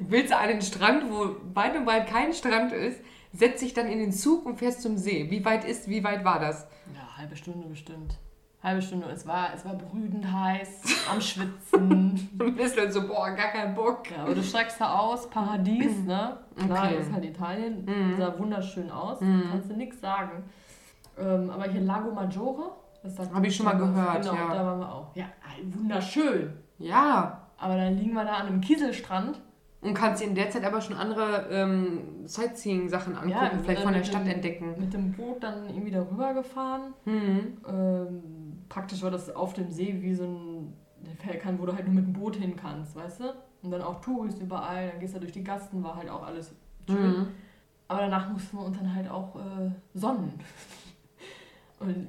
[0.00, 3.02] willst an den Strand, wo weit und weit kein Strand ist,
[3.34, 5.30] setzt dich dann in den Zug und fährst zum See.
[5.30, 6.66] Wie weit ist, wie weit war das?
[6.94, 8.16] Ja, halbe Stunde bestimmt
[8.62, 9.06] halbe Stunde.
[9.12, 12.30] Es war, es war brütend heiß, am Schwitzen.
[12.56, 14.10] Bist dann so, boah, gar kein Bock.
[14.10, 16.38] Ja, aber du streckst da aus, Paradies, ne?
[16.56, 16.98] Klar, okay.
[16.98, 18.16] ist halt Italien, mhm.
[18.16, 19.44] sah wunderschön aus, mhm.
[19.50, 20.44] kannst du nichts sagen.
[21.18, 22.70] Ähm, aber hier Lago Maggiore,
[23.02, 24.54] das habe ich schon mal gehört, genau, ja.
[24.54, 25.16] da waren wir auch.
[25.16, 25.26] Ja,
[25.64, 26.52] wunderschön.
[26.78, 27.48] Ja.
[27.58, 29.40] Aber dann liegen wir da an einem Kieselstrand.
[29.82, 33.92] Und kannst in der Zeit aber schon andere ähm, Sightseeing-Sachen angucken, ja, vielleicht äh, von
[33.92, 34.74] der Stadt dem, entdecken.
[34.78, 36.94] Mit dem Boot dann irgendwie darüber gefahren.
[37.04, 37.58] Mhm.
[37.68, 38.22] Ähm,
[38.72, 40.72] praktisch war das auf dem See wie so ein
[41.18, 43.34] Fährkern, wo du halt nur mit dem Boot hin kannst, weißt du?
[43.62, 46.54] Und dann auch Touris überall, dann gehst du durch die Gasten, war halt auch alles
[46.88, 47.18] schön.
[47.18, 47.26] Mhm.
[47.86, 50.32] Aber danach mussten wir uns dann halt auch äh, sonnen.
[51.80, 52.08] Und,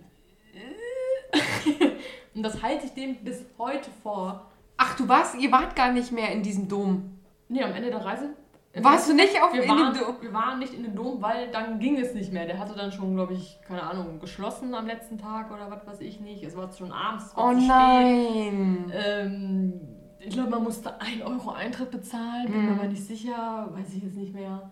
[0.54, 1.38] äh,
[2.36, 4.52] und das halte ich dem bis heute vor.
[4.78, 7.18] Ach, du warst, ihr wart gar nicht mehr in diesem Dom.
[7.50, 8.36] Nee, am Ende der Reise
[8.82, 10.16] warst du nicht auf wir in waren, dem Dom?
[10.22, 12.46] Wir waren nicht in dem Dom, weil dann ging es nicht mehr.
[12.46, 16.02] Der hatte dann schon, glaube ich, keine Ahnung, geschlossen am letzten Tag oder was weiß
[16.02, 16.44] ich nicht.
[16.44, 17.34] Es war schon abends.
[17.36, 18.92] oh nein!
[18.94, 19.74] Ähm,
[20.20, 22.66] ich glaube, man musste 1 Euro Eintritt bezahlen, bin mm.
[22.66, 22.80] mir mhm.
[22.80, 24.72] aber nicht sicher, weiß ich jetzt nicht mehr.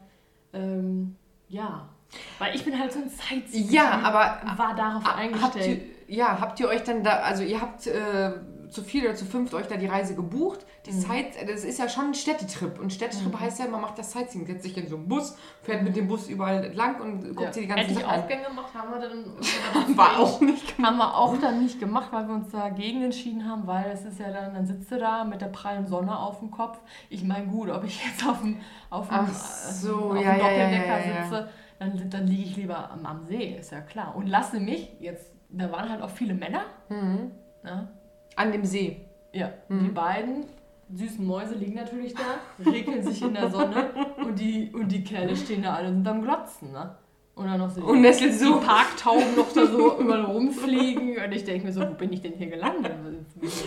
[0.54, 1.16] Ähm,
[1.48, 1.90] ja.
[2.40, 3.70] Weil ich bin halt so ein Sightseeing.
[3.70, 5.54] Ja, aber war darauf eingestellt.
[5.54, 8.32] Habt ihr, ja, habt ihr euch dann da, also ihr habt äh,
[8.72, 10.66] zu vier oder zu fünft euch da die Reise gebucht.
[10.86, 11.02] Die mhm.
[11.02, 12.80] Sight, das ist ja schon ein Städtetrip.
[12.80, 13.40] Und Städtetrip mhm.
[13.40, 16.08] heißt ja, man macht das Sightseeing, setzt sich in so einen Bus, fährt mit dem
[16.08, 17.54] Bus überall lang und guckt ja.
[17.54, 18.20] sich die ganzen Sachen an.
[18.22, 20.92] Aufgänge gemacht, haben wir dann war auch nicht gemacht.
[20.92, 24.20] Haben wir auch dann nicht gemacht, weil wir uns dagegen entschieden haben, weil es ist
[24.20, 26.80] ja dann, dann sitzt du da mit der prallen Sonne auf dem Kopf.
[27.10, 31.06] Ich meine, gut, ob ich jetzt auf dem, auf dem, so, auf dem ja, Doppeldecker
[31.06, 34.16] ja, sitze, dann, dann liege ich lieber am, am See, ist ja klar.
[34.16, 36.62] Und lasse mich jetzt, da waren halt auch viele Männer.
[36.90, 37.32] Mhm.
[37.64, 37.92] Na?
[38.42, 39.06] An dem See.
[39.34, 39.84] Ja, mhm.
[39.84, 40.46] die beiden
[40.94, 45.36] süßen Mäuse liegen natürlich da, regeln sich in der Sonne und die, und die Kerle
[45.36, 46.72] stehen da alle und sind am Glotzen.
[46.72, 46.96] Ne?
[47.36, 48.60] Und dann noch so Und so.
[48.60, 51.18] die Parktauben noch da so überall rumfliegen.
[51.24, 52.92] Und ich denke mir so, wo bin ich denn hier gelandet?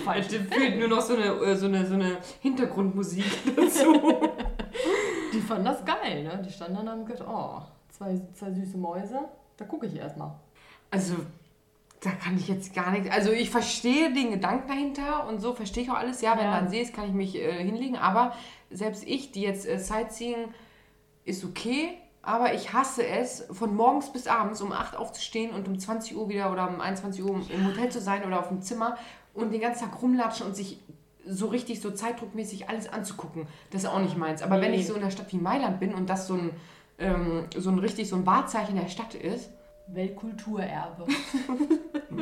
[0.04, 3.24] Falsch, fehlt nur noch so eine, äh, so eine, so eine Hintergrundmusik
[3.56, 3.94] dazu.
[5.32, 6.42] Die fanden das geil, ne?
[6.44, 9.20] Die standen dann und haben gedacht, oh, zwei, zwei süße Mäuse,
[9.56, 10.32] da gucke ich erstmal.
[10.90, 11.14] Also,
[12.05, 13.11] da kann ich jetzt gar nichts.
[13.11, 16.21] Also, ich verstehe den Gedanken dahinter und so verstehe ich auch alles.
[16.21, 16.51] Ja, wenn Ja.
[16.53, 17.97] da ein See ist, kann ich mich äh, hinlegen.
[17.97, 18.35] Aber
[18.71, 20.49] selbst ich, die jetzt äh, Sightseeing,
[21.25, 21.90] ist okay.
[22.23, 26.29] Aber ich hasse es, von morgens bis abends um 8 aufzustehen und um 20 Uhr
[26.29, 28.97] wieder oder um 21 Uhr im Hotel zu sein oder auf dem Zimmer
[29.35, 30.79] und den ganzen Tag rumlatschen und sich
[31.27, 33.47] so richtig so zeitdruckmäßig alles anzugucken.
[33.71, 34.43] Das ist auch nicht meins.
[34.43, 34.79] Aber wenn Nee.
[34.79, 36.51] ich so in einer Stadt wie Mailand bin und das so ein,
[36.99, 39.51] ähm, so ein richtig so ein Wahrzeichen der Stadt ist,
[39.88, 41.07] Weltkulturerbe.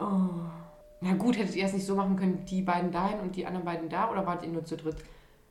[0.00, 0.28] Oh.
[1.00, 3.64] Na gut, hättet ihr es nicht so machen können, die beiden dahin und die anderen
[3.64, 4.96] beiden da oder wart ihr nur zu dritt?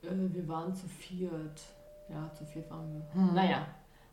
[0.03, 1.61] äh, wir waren zu viert.
[2.09, 3.01] Ja, zu viert waren wir.
[3.13, 3.33] Hm.
[3.33, 3.65] Naja,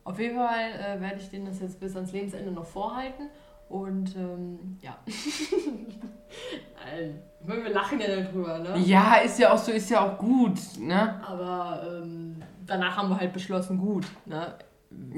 [0.05, 3.29] auf jeden Fall äh, werde ich denen das jetzt bis ans Lebensende noch vorhalten.
[3.69, 4.99] Und ähm, ja.
[5.07, 8.77] Äh, ich meine, wir lachen ja darüber, ne?
[8.79, 11.21] Ja, ist ja auch so, ist ja auch gut, ne?
[11.25, 14.07] Aber ähm, danach haben wir halt beschlossen, gut.
[14.27, 14.55] Ne?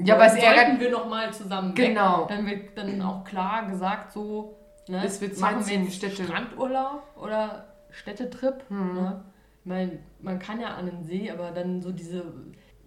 [0.03, 0.79] Ja, aber es ärgert.
[0.79, 2.21] wir noch mal zusammen Genau.
[2.21, 4.55] weg, dann wird dann auch klar gesagt, so,
[4.87, 6.23] ne, Es wird machen wir jetzt Städte.
[6.23, 8.63] Strandurlaub oder Städtetrip.
[8.69, 8.93] Hm.
[8.95, 9.23] Ne?
[9.63, 12.21] Ich meine, man kann ja an den See, aber dann so diese,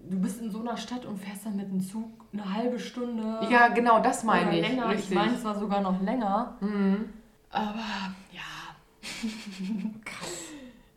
[0.08, 3.40] du bist in so einer Stadt und fährst dann mit dem Zug eine halbe Stunde
[3.50, 4.66] Ja, genau, das meine ich.
[4.68, 4.88] länger.
[4.88, 5.10] Richtig.
[5.10, 7.08] Ich meine, es war sogar noch länger, Mhm.
[7.50, 8.40] aber ja,
[10.04, 10.38] krass.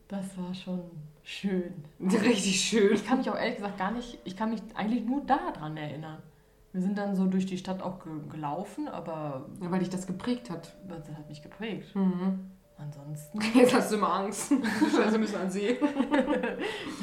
[0.08, 0.80] Das war schon
[1.24, 1.74] schön.
[2.00, 2.94] Richtig schön.
[2.94, 6.22] Ich kann mich auch ehrlich gesagt gar nicht, ich kann mich eigentlich nur daran erinnern.
[6.72, 10.08] Wir sind dann so durch die Stadt auch ge gelaufen, aber Ja, weil dich das
[10.08, 10.76] geprägt hat.
[10.88, 11.96] das hat mich geprägt.
[11.96, 12.50] Mhm.
[12.78, 14.52] Ansonsten, Jetzt hast du immer Angst.
[14.96, 15.78] Scheiße, müssen an See.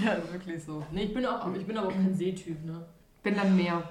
[0.04, 0.82] ja, wirklich so.
[0.90, 2.84] Nee, ich bin, auch, ich bin aber auch kein Seetyp, ne?
[3.22, 3.82] Wenn dann mehr.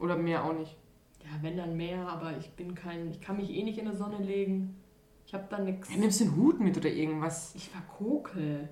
[0.00, 0.76] Oder mehr auch nicht.
[1.22, 3.96] Ja, wenn dann mehr, aber ich bin kein, ich kann mich eh nicht in die
[3.96, 4.76] Sonne legen.
[5.26, 5.88] Ich habe da nichts.
[5.90, 7.54] Ja, nimmst du einen Hut mit oder irgendwas?
[7.54, 8.68] Ich verkokel.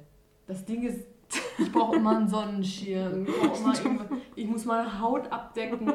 [0.46, 1.00] Das Ding ist,
[1.58, 3.26] ich brauche immer einen Sonnenschirm.
[3.26, 4.06] Ich, immer
[4.36, 5.92] ich muss meine Haut abdecken.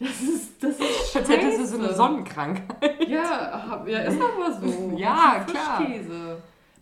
[0.00, 1.94] Das ist, das ist Als hättest du so eine.
[1.94, 3.08] Sonnenkrankheit.
[3.08, 4.92] Ja, hab, ja, ist aber so.
[4.96, 5.82] Ja, klar.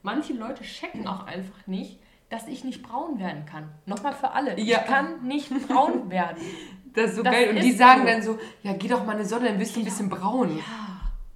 [0.02, 3.68] Manche Leute checken auch einfach nicht, dass ich nicht braun werden kann.
[3.86, 4.58] Nochmal für alle.
[4.58, 4.80] Ja.
[4.80, 6.38] Ich kann nicht braun werden.
[6.94, 7.50] Das ist so Das geil.
[7.50, 8.06] Und die sagen so.
[8.08, 10.56] dann so, ja, geh doch mal in die Sonne, dann bist du ein bisschen braun.
[10.56, 10.64] Ja.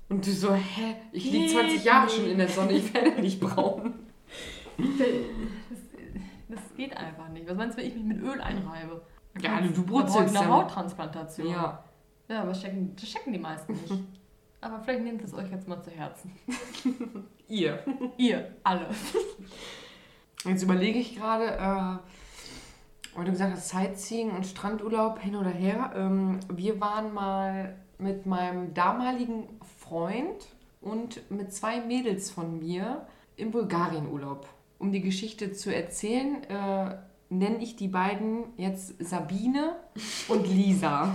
[0.08, 0.96] Und du so, hä?
[1.12, 2.16] Ich liege Geht 20 Jahre nicht.
[2.16, 3.94] schon in der Sonne, ich werde nicht braun.
[4.78, 5.78] Das,
[6.48, 7.48] das geht einfach nicht.
[7.48, 9.02] Was meinst du, wenn ich mich mit Öl einreibe?
[9.40, 10.48] Ja, du, brutzelst eine dann.
[10.48, 11.48] Hauttransplantation.
[11.48, 11.82] Ja.
[12.28, 13.92] Ja, aber das checken, das checken die meisten nicht.
[14.60, 16.32] aber vielleicht nehmt es euch jetzt mal zu Herzen.
[17.48, 17.78] Ihr.
[18.16, 18.88] Ihr, alle.
[20.44, 25.92] Jetzt überlege ich gerade, äh, weil du gesagt hast, Sightseeing und Strandurlaub hin oder her.
[25.94, 30.46] Ähm, wir waren mal mit meinem damaligen Freund
[30.80, 34.48] und mit zwei Mädels von mir im Bulgarien-Urlaub.
[34.78, 36.96] Um die Geschichte zu erzählen, äh,
[37.28, 39.76] nenne ich die beiden jetzt Sabine
[40.28, 41.14] und Lisa.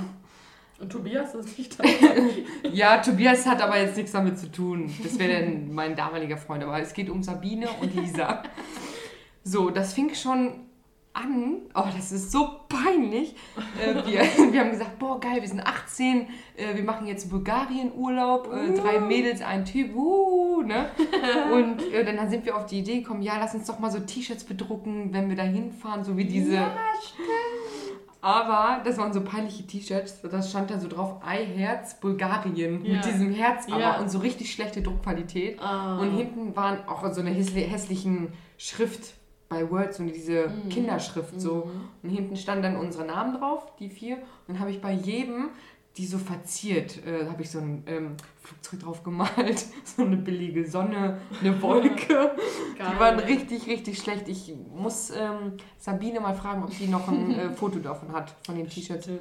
[0.80, 1.84] Und Tobias ist nicht da.
[2.74, 4.92] Ja, Tobias hat aber jetzt nichts damit zu tun.
[5.04, 6.64] Das wäre dann mein damaliger Freund.
[6.64, 8.44] Aber es geht um Sabine und Lisa.
[9.44, 10.71] So, das fing schon
[11.14, 11.58] an.
[11.74, 13.36] Oh, das ist so peinlich.
[13.80, 14.22] Äh, wir,
[14.54, 16.28] wir haben gesagt, boah, geil, wir sind 18.
[16.56, 18.52] Äh, wir machen jetzt Bulgarien-Urlaub.
[18.54, 19.96] Äh, drei Mädels, ein Typ.
[19.96, 20.90] Uh, ne?
[21.54, 24.00] Und äh, dann sind wir auf die Idee gekommen, ja, lass uns doch mal so
[24.00, 26.04] T-Shirts bedrucken, wenn wir da hinfahren.
[26.04, 26.56] So wie diese...
[26.56, 26.72] Ja.
[28.24, 30.22] Aber das waren so peinliche T-Shirts.
[30.22, 32.86] Das stand da so drauf, I Herz Bulgarien.
[32.86, 32.98] Ja.
[32.98, 34.00] Mit diesem Herz aber Ja.
[34.00, 35.60] und so richtig schlechte Druckqualität.
[35.60, 35.98] Ah.
[35.98, 39.16] Und hinten waren auch so eine hässli- hässlichen Schrift
[39.52, 40.70] bei Word, so diese Mhm.
[40.70, 41.66] Kinderschrift so.
[41.66, 41.88] Mhm.
[42.02, 44.16] Und hinten standen dann unsere Namen drauf, die vier.
[44.16, 44.24] Und
[44.56, 45.50] dann habe ich bei jedem
[45.98, 50.66] die so verziert, äh, habe ich so ein ähm, Flugzeug drauf gemalt, so eine billige
[50.66, 52.32] Sonne, eine Wolke.
[52.78, 54.30] Die waren richtig, richtig schlecht.
[54.30, 58.56] Ich muss ähm, Sabine mal fragen, ob die noch ein äh, Foto davon hat, von
[58.56, 59.04] den T-Shirts.
[59.04, 59.20] Stimmt.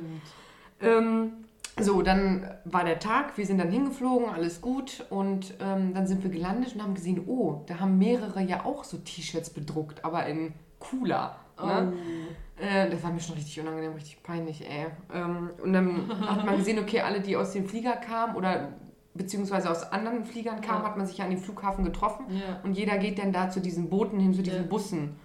[0.80, 1.32] Ähm,
[1.78, 5.04] so, dann war der Tag, wir sind dann hingeflogen, alles gut.
[5.10, 8.84] Und ähm, dann sind wir gelandet und haben gesehen, oh, da haben mehrere ja auch
[8.84, 11.36] so T-Shirts bedruckt, aber in cooler.
[11.62, 11.92] Ne?
[11.92, 12.62] Oh.
[12.62, 14.86] Äh, das war mir schon richtig unangenehm, richtig peinlich, ey.
[15.14, 18.68] Ähm, und dann hat man gesehen, okay, alle, die aus dem Flieger kamen oder
[19.14, 20.88] beziehungsweise aus anderen Fliegern kamen, Ja.
[20.88, 22.26] hat man sich ja an den Flughafen getroffen.
[22.30, 22.60] Ja.
[22.62, 24.68] Und jeder geht dann da zu diesen Booten hin, zu diesen Ja.
[24.68, 25.16] Bussen.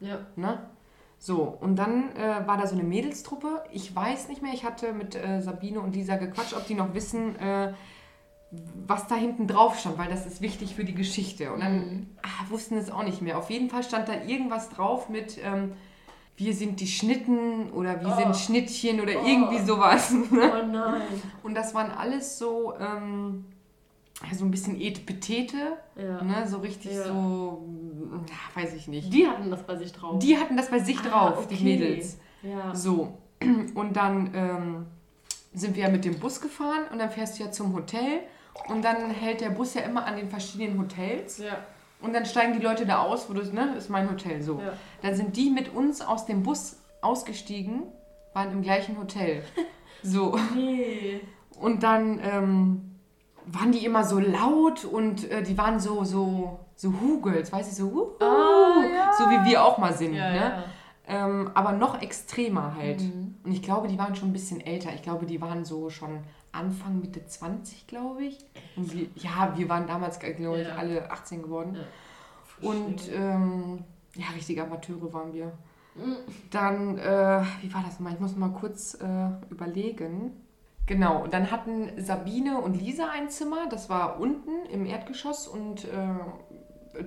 [0.00, 0.18] Ja.
[0.36, 0.58] Ne?
[1.22, 3.62] So, und dann äh, war da so eine Mädelstruppe.
[3.72, 6.94] Ich weiß nicht mehr, ich hatte mit äh, Sabine und Lisa gequatscht, ob die noch
[6.94, 7.74] wissen, äh,
[8.86, 11.52] was da hinten drauf stand, weil das ist wichtig für die Geschichte.
[11.52, 12.06] Und dann Mhm.
[12.22, 13.36] ah, wussten es auch nicht mehr.
[13.36, 15.72] Auf jeden Fall stand da irgendwas drauf mit, ähm,
[16.38, 18.18] wir sind die Schnitten oder wir Oh.
[18.18, 19.26] sind Schnittchen oder Oh.
[19.26, 20.10] irgendwie sowas.
[20.30, 20.50] Ne?
[20.62, 21.02] Oh nein.
[21.42, 23.44] Und das waren alles so, ähm,
[24.32, 26.22] so ein bisschen Etepetete, Ja.
[26.22, 26.48] ne?
[26.48, 27.04] so richtig Ja.
[27.04, 27.62] so,
[28.54, 29.12] weiß ich nicht.
[29.12, 30.18] Die hatten das bei sich drauf.
[30.18, 31.64] Die hatten das bei sich Ah, drauf, die okay.
[31.64, 32.18] Mädels.
[32.42, 32.74] Ja.
[32.74, 33.18] So,
[33.74, 34.86] und dann ähm,
[35.54, 38.20] sind wir ja mit dem Bus gefahren und dann fährst du ja zum Hotel
[38.68, 41.58] und dann hält der Bus ja immer an den verschiedenen Hotels Ja.
[42.00, 44.58] und dann steigen die Leute da aus, wo du, ne, ist mein Hotel, so.
[44.60, 44.72] Ja.
[45.02, 47.82] Dann sind die mit uns aus dem Bus ausgestiegen,
[48.34, 49.42] waren im gleichen Hotel.
[50.02, 50.34] So.
[50.54, 51.20] Nee.
[51.60, 52.94] Und dann ähm,
[53.44, 57.74] waren die immer so laut und äh, die waren so, so, so Hugels, weißt du,
[57.84, 59.10] so, huhu, Ah, ja.
[59.18, 60.64] so wie wir auch mal sind, Ja, ne?
[61.06, 63.00] Ähm, aber noch extremer halt.
[63.02, 63.34] Mhm.
[63.44, 64.94] Und ich glaube, die waren schon ein bisschen älter.
[64.94, 66.20] Ich glaube, die waren so schon
[66.52, 68.38] Anfang, Mitte 20, glaube ich.
[68.76, 70.76] Und wir, ja, wir waren damals, glaube ich, Ja.
[70.76, 71.74] alle 18 geworden.
[71.76, 72.68] Ja.
[72.70, 75.52] Und ähm, ja, richtige Amateure waren wir.
[75.96, 76.16] Mhm.
[76.50, 78.12] Dann, äh, wie war das mal?
[78.14, 80.32] Ich muss mal kurz äh, überlegen.
[80.86, 85.84] Genau, und dann hatten Sabine und Lisa ein Zimmer, das war unten im Erdgeschoss und
[85.84, 85.88] äh,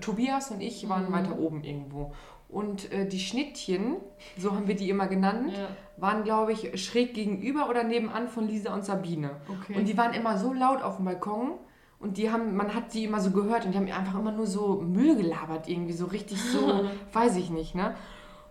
[0.01, 1.13] Tobias und ich waren Mhm.
[1.13, 2.13] weiter oben irgendwo.
[2.49, 3.95] Und äh, die Schnittchen,
[4.37, 5.67] so haben wir die immer genannt, Ja.
[5.97, 9.31] waren, glaube ich, schräg gegenüber oder nebenan von Lisa und Sabine.
[9.49, 9.77] Okay.
[9.77, 11.53] Und die waren immer so laut auf dem Balkon
[11.99, 14.45] und die haben, man hat die immer so gehört und die haben einfach immer nur
[14.45, 16.59] so Müll gelabert, irgendwie so richtig so,
[17.13, 17.95] weiß ich nicht, ne?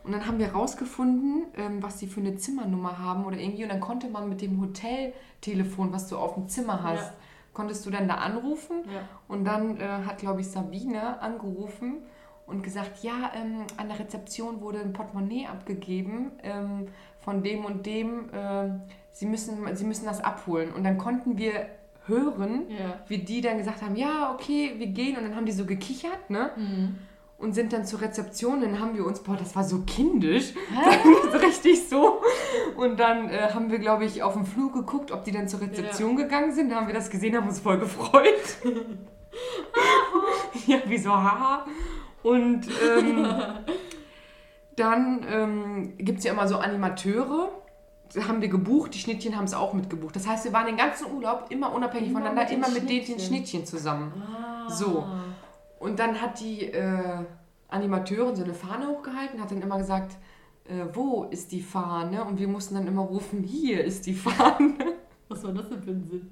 [0.04, 3.68] Und dann haben wir rausgefunden, ähm, was die für eine Zimmernummer haben oder irgendwie und
[3.68, 7.14] dann konnte man mit dem Hoteltelefon, was du auf dem Zimmer hast, Ja.
[7.52, 9.00] Konntest du dann da anrufen ja.
[9.28, 11.98] und dann äh, hat, glaube ich, Sabine angerufen
[12.46, 16.88] und gesagt, ja, ähm, an der Rezeption wurde ein Portemonnaie abgegeben ähm,
[17.18, 18.30] von dem und dem.
[18.32, 18.80] ähm,
[19.12, 20.72] sie, müssen, sie müssen das abholen.
[20.72, 21.66] Und dann konnten wir
[22.06, 22.98] hören, Ja.
[23.06, 25.16] wie die dann gesagt haben, ja, okay, wir gehen.
[25.16, 26.50] Und dann haben die so gekichert, ne?
[26.56, 26.96] Mhm.
[27.42, 28.60] Und sind dann zur Rezeption.
[28.60, 30.54] Dann haben wir uns, boah, das war so kindisch.
[31.42, 32.22] Richtig so.
[32.76, 35.60] Und dann äh, haben wir, glaube ich, auf dem Flug geguckt, ob die dann zur
[35.60, 36.70] Rezeption gegangen sind.
[36.70, 38.58] Da haben wir das gesehen, haben uns voll gefreut.
[40.66, 41.66] ja, wie so, haha.
[42.22, 43.26] Und ähm,
[44.76, 47.48] dann ähm, gibt es ja immer so Animateure.
[48.28, 50.14] Haben wir gebucht, die Schnittchen haben es auch mitgebucht.
[50.14, 53.02] Das heißt, wir waren den ganzen Urlaub immer unabhängig Immer voneinander, mit immer mit den
[53.02, 53.18] Schnittchen.
[53.18, 54.12] Schnittchen zusammen.
[54.22, 54.70] Ah.
[54.70, 55.04] So.
[55.82, 57.24] Und dann hat die äh,
[57.68, 60.16] Animateurin so eine Fahne hochgehalten, hat dann immer gesagt,
[60.68, 62.24] äh, wo ist die Fahne?
[62.24, 64.74] Und wir mussten dann immer rufen, hier ist die Fahne.
[65.28, 66.30] Was war das denn für ein Sinn?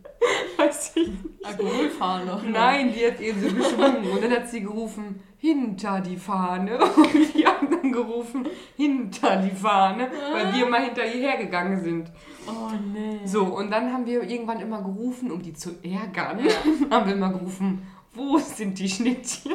[0.57, 1.11] Weiß ich.
[1.43, 2.35] Alkoholfahne.
[2.35, 2.43] oder?
[2.45, 4.11] Nein, die hat eben so geschwungen.
[4.11, 6.79] Und dann hat sie gerufen, hinter die Fahne.
[6.97, 12.13] Und wir haben dann gerufen, hinter die Fahne, weil wir mal hinter ihr hergegangen sind.
[12.47, 13.21] Oh nee.
[13.25, 16.41] So, und dann haben wir irgendwann immer gerufen, um die zu ärgern,
[16.91, 17.83] haben wir immer gerufen,
[18.13, 19.53] wo sind die Schnittchen?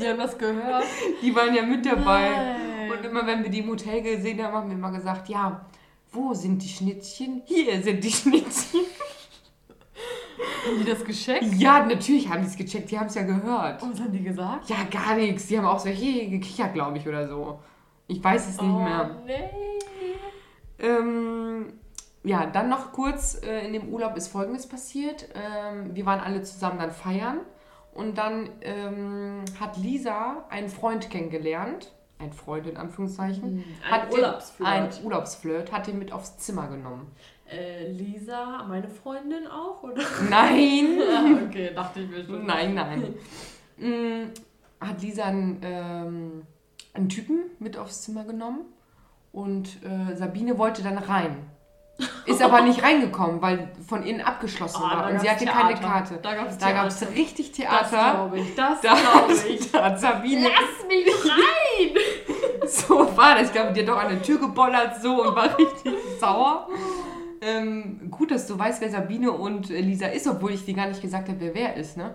[0.00, 0.84] Die haben das gehört.
[1.22, 2.28] Die waren ja mit dabei.
[2.30, 2.90] Nein.
[2.90, 5.64] Und immer wenn wir die im Hotel gesehen haben, haben wir immer gesagt, ja,
[6.12, 7.42] wo sind die Schnittchen?
[7.46, 8.80] Hier sind die Schnittchen.
[10.66, 11.54] Haben die das gescheckt?
[11.54, 13.80] Ja, natürlich haben die es gecheckt, die haben es ja gehört.
[13.80, 14.68] Was haben die gesagt?
[14.68, 15.46] Ja, gar nichts.
[15.46, 17.60] Die haben auch so hey, gekichert, glaube ich, oder so.
[18.08, 19.22] Ich weiß es nicht oh, mehr.
[19.24, 19.50] nee.
[20.78, 21.72] Ähm,
[22.26, 25.28] ja, dann noch kurz, äh, in dem Urlaub ist Folgendes passiert.
[25.34, 27.38] Ähm, wir waren alle zusammen dann feiern
[27.94, 31.92] und dann ähm, hat Lisa einen Freund kennengelernt.
[32.18, 33.64] Ein Freund in Anführungszeichen.
[33.84, 34.68] Ein Hat den- Urlaubsflirt.
[34.68, 37.10] Ein Urlaubsflirt, hat den mit aufs Zimmer genommen.
[37.48, 40.02] Äh, Lisa, meine Freundin auch, oder?
[40.28, 40.98] Nein!
[40.98, 42.44] ja, okay, dachte ich mir schon.
[42.44, 43.14] nein, nein.
[43.76, 44.32] Mm,
[44.84, 46.42] hat Lisa einen, ähm,
[46.94, 48.62] einen Typen mit aufs Zimmer genommen
[49.32, 51.36] und äh, Sabine wollte dann rein.
[52.26, 55.50] Ist aber nicht reingekommen, weil von innen abgeschlossen Ah, war da und sie gab's hatte
[55.50, 55.88] keine Theater.
[55.88, 56.18] Karte.
[56.22, 57.14] Da gab's Da gab es Theater.
[57.14, 58.10] richtig Das Theater.
[58.14, 59.72] glaube ich, das Da, glaube ich.
[59.72, 62.66] da hat Sabine Lass mich rein!
[62.68, 63.44] so war das.
[63.46, 66.68] Ich glaube, die hat doch an der Tür gebollert so und war richtig sauer.
[67.40, 71.00] Ähm, gut, dass du weißt, wer Sabine und Lisa ist, obwohl ich dir gar nicht
[71.00, 72.14] gesagt habe, wer wer ist, ne?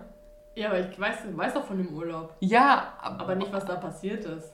[0.54, 2.34] Ja, aber ich weiß, weiß doch von dem Urlaub.
[2.40, 4.52] Ja, ab- Aber nicht, was da passiert ist.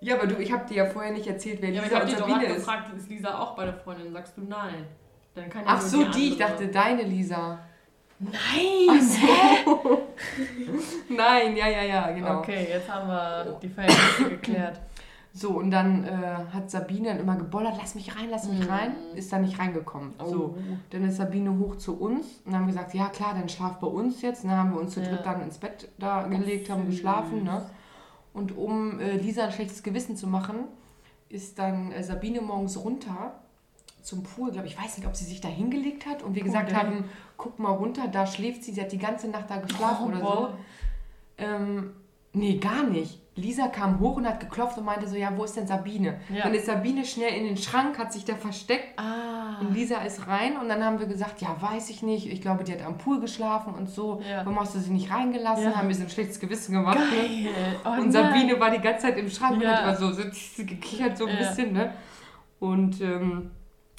[0.00, 2.04] Ja, aber du, ich habe dir ja vorher nicht erzählt, wer Ja, ich Lisa habe
[2.04, 2.64] und dich doch Sabine gerade ist.
[2.66, 4.12] gefragt, ist Lisa auch bei der Freundin?
[4.12, 4.84] Sagst du nein.
[5.34, 6.48] Dann kann Ach so, die, ich andere.
[6.50, 7.58] dachte deine Lisa.
[8.20, 9.00] Nein!
[11.08, 12.38] Nein, ja, ja, ja, genau.
[12.38, 14.80] Okay, jetzt haben wir die Verhältnisse geklärt.
[15.32, 16.08] So, und dann äh,
[16.52, 18.70] hat Sabine dann immer gebollert, lass mich rein, lass mich Mhm.
[18.70, 18.92] rein.
[19.14, 20.14] Ist dann nicht reingekommen.
[20.24, 20.58] So, Oh.
[20.90, 24.20] dann ist Sabine hoch zu uns und haben gesagt, ja klar, dann schlaf bei uns
[24.22, 24.42] jetzt.
[24.42, 25.08] Und dann haben wir uns zu Ja.
[25.10, 27.44] dritt dann ins Bett da gelegt, haben geschlafen.
[27.44, 27.62] Ne?
[28.38, 30.58] Und um äh, Lisa ein schlechtes Gewissen zu machen,
[31.28, 33.34] ist dann äh, Sabine morgens runter
[34.02, 36.70] zum Pool, glaube ich, weiß nicht, ob sie sich da hingelegt hat und wir gesagt
[36.70, 36.78] Okay.
[36.78, 37.04] haben,
[37.36, 40.24] guck mal runter, da schläft sie, sie hat die ganze Nacht da geschlafen oder so.
[40.24, 40.58] boah.
[41.36, 41.92] Ähm,
[42.32, 43.20] nee, gar nicht.
[43.38, 46.20] Lisa kam hoch und hat geklopft und meinte so, ja, wo ist denn Sabine?
[46.28, 46.42] Ja.
[46.44, 49.58] Dann ist Sabine schnell in den Schrank, hat sich da versteckt Ah.
[49.60, 52.64] und Lisa ist rein und dann haben wir gesagt, ja, weiß ich nicht, ich glaube,
[52.64, 54.20] die hat am Pool geschlafen und so.
[54.28, 54.38] Ja.
[54.44, 55.64] Warum hast du sie nicht reingelassen?
[55.64, 55.76] Ja.
[55.76, 56.98] Haben wir so ein schlechtes Gewissen gemacht.
[56.98, 57.48] Ne?
[57.84, 58.12] Oh, Und nein.
[58.12, 60.22] Sabine war die ganze Zeit im Schrank und hat immer so, so
[60.64, 61.92] gekichert so ein bisschen, ne?
[62.60, 63.50] Und ähm,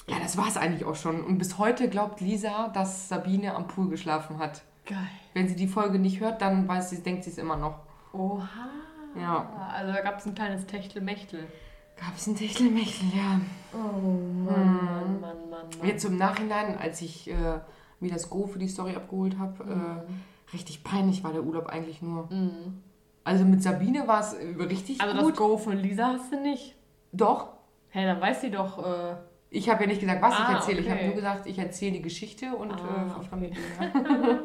[0.06, 1.22] ja, das war es eigentlich auch schon.
[1.24, 4.62] Und bis heute glaubt Lisa, dass Sabine am Pool geschlafen hat.
[4.86, 4.98] Geil.
[5.34, 7.76] Wenn sie die Folge nicht hört, dann weiß sie, denkt sie es immer noch.
[8.12, 8.48] Oha.
[9.18, 9.70] Ja.
[9.74, 11.44] Also da gab es ein kleines Techtelmechtel.
[11.96, 13.40] Gab es ein Techtelmechtel, ja.
[13.72, 14.84] Oh Mann, Mhm.
[14.86, 15.86] Mann, Mann, Mann, Mann.
[15.86, 17.60] Jetzt im Nachhinein, als ich äh,
[18.00, 22.00] mir das Go für die Story abgeholt habe, äh, richtig peinlich war der Urlaub eigentlich
[22.02, 22.26] nur.
[22.32, 22.82] Mhm.
[23.24, 25.36] Also mit Sabine war es äh, richtig Also das gut.
[25.36, 26.74] Go von Lisa hast du nicht.
[27.12, 27.48] Doch.
[27.90, 28.78] Hey, dann weiß sie doch.
[28.84, 29.16] Äh,
[29.50, 30.80] Ich habe ja nicht gesagt, was ich Ah, erzähle.
[30.80, 31.06] Ich habe okay.
[31.08, 33.52] nur gesagt, ich erzähle die Geschichte und Ah, äh, okay.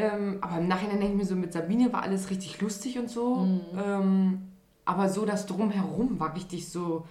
[0.00, 0.14] ja.
[0.14, 3.08] ähm, aber im Nachhinein denke ich mir so, mit Sabine war alles richtig lustig und
[3.08, 3.36] so.
[3.36, 3.60] Mhm.
[3.84, 4.42] Ähm,
[4.84, 7.06] aber so das Drumherum war richtig so,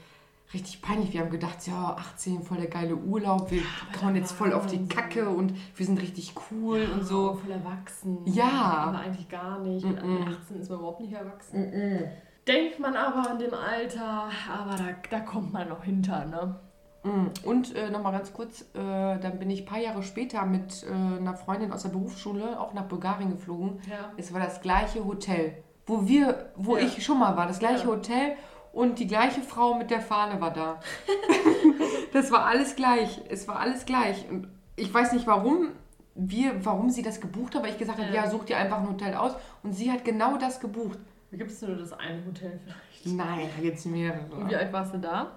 [0.54, 1.14] richtig peinlich.
[1.14, 4.66] Wir haben gedacht, ja, 18, voll der geile Urlaub, wir aber kauen jetzt voll auf
[4.66, 7.36] die Kacke und wir sind richtig cool und so.
[7.36, 8.20] Voll erwachsen.
[8.26, 8.88] Ja.
[8.88, 9.86] Aber eigentlich gar nicht.
[9.86, 12.10] Mit 18 ist man überhaupt nicht erwachsen.
[12.48, 16.60] Denkt man aber an dem Alter, aber da, da kommt man noch hinter, ne?
[17.04, 17.28] Mm.
[17.44, 20.90] Und äh, nochmal ganz kurz, äh, dann bin ich ein paar Jahre später mit äh,
[20.92, 23.80] einer Freundin aus der Berufsschule auch nach Bulgarien geflogen.
[23.90, 24.12] Ja.
[24.18, 25.54] Es war das gleiche Hotel,
[25.86, 26.84] wo wir, wo Ja.
[26.84, 27.92] ich schon mal war, das gleiche Ja.
[27.92, 28.34] Hotel
[28.74, 30.80] und die gleiche Frau mit der Fahne war da.
[32.14, 33.22] das war alles gleich.
[33.30, 34.30] Es war alles gleich.
[34.30, 35.70] Und ich weiß nicht, warum
[36.16, 38.30] wir, warum sie das gebucht hat, aber ich gesagt habe, Ja.
[38.30, 39.34] such dir einfach ein Hotel aus.
[39.64, 41.00] Und sie hat genau das gebucht.
[41.32, 43.18] Gibst du nur das eine Hotel vielleicht?
[43.18, 44.26] Nein, da gibt es mehrere.
[44.36, 45.32] Und wie alt warst du da?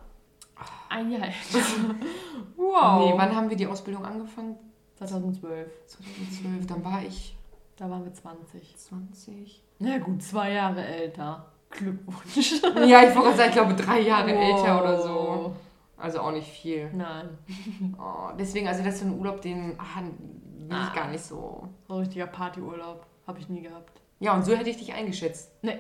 [0.88, 1.59] Ein Jahr älter.
[2.57, 2.99] wow.
[3.11, 4.57] Nee, wann haben wir die Ausbildung angefangen?
[4.97, 5.69] 2012.
[5.87, 7.37] 2012, dann war ich
[7.77, 8.77] Da waren wir 20.
[8.77, 9.62] 20.
[9.79, 11.47] Na gut, zwei Jahre älter.
[11.71, 12.62] Glückwunsch.
[12.87, 14.43] Ja, ich wollte gerade sagen, ich glaube drei Jahre Wow.
[14.61, 15.57] älter oder so.
[15.97, 16.91] Also auch nicht viel.
[16.93, 17.38] Nein.
[17.99, 20.93] Oh, deswegen, also das ist so ein Urlaub, den ah, will ich Ah.
[20.95, 21.69] gar nicht so.
[21.88, 23.07] So ein richtiger Partyurlaub.
[23.27, 24.01] Habe ich nie gehabt.
[24.21, 25.51] Ja, und so hätte ich dich eingeschätzt.
[25.62, 25.79] Nee.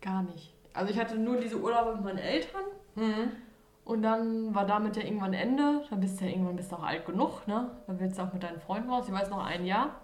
[0.00, 0.52] Gar nicht.
[0.72, 2.62] Also ich hatte nur diese Urlaube mit meinen Eltern.
[2.94, 3.32] Mhm.
[3.90, 5.82] Und dann war damit ja irgendwann Ende.
[5.90, 7.72] Dann bist du ja irgendwann bist du auch alt genug, ne?
[7.88, 9.06] Dann willst du auch mit deinen Freunden raus.
[9.08, 9.96] Ich weiß noch ein Jahr.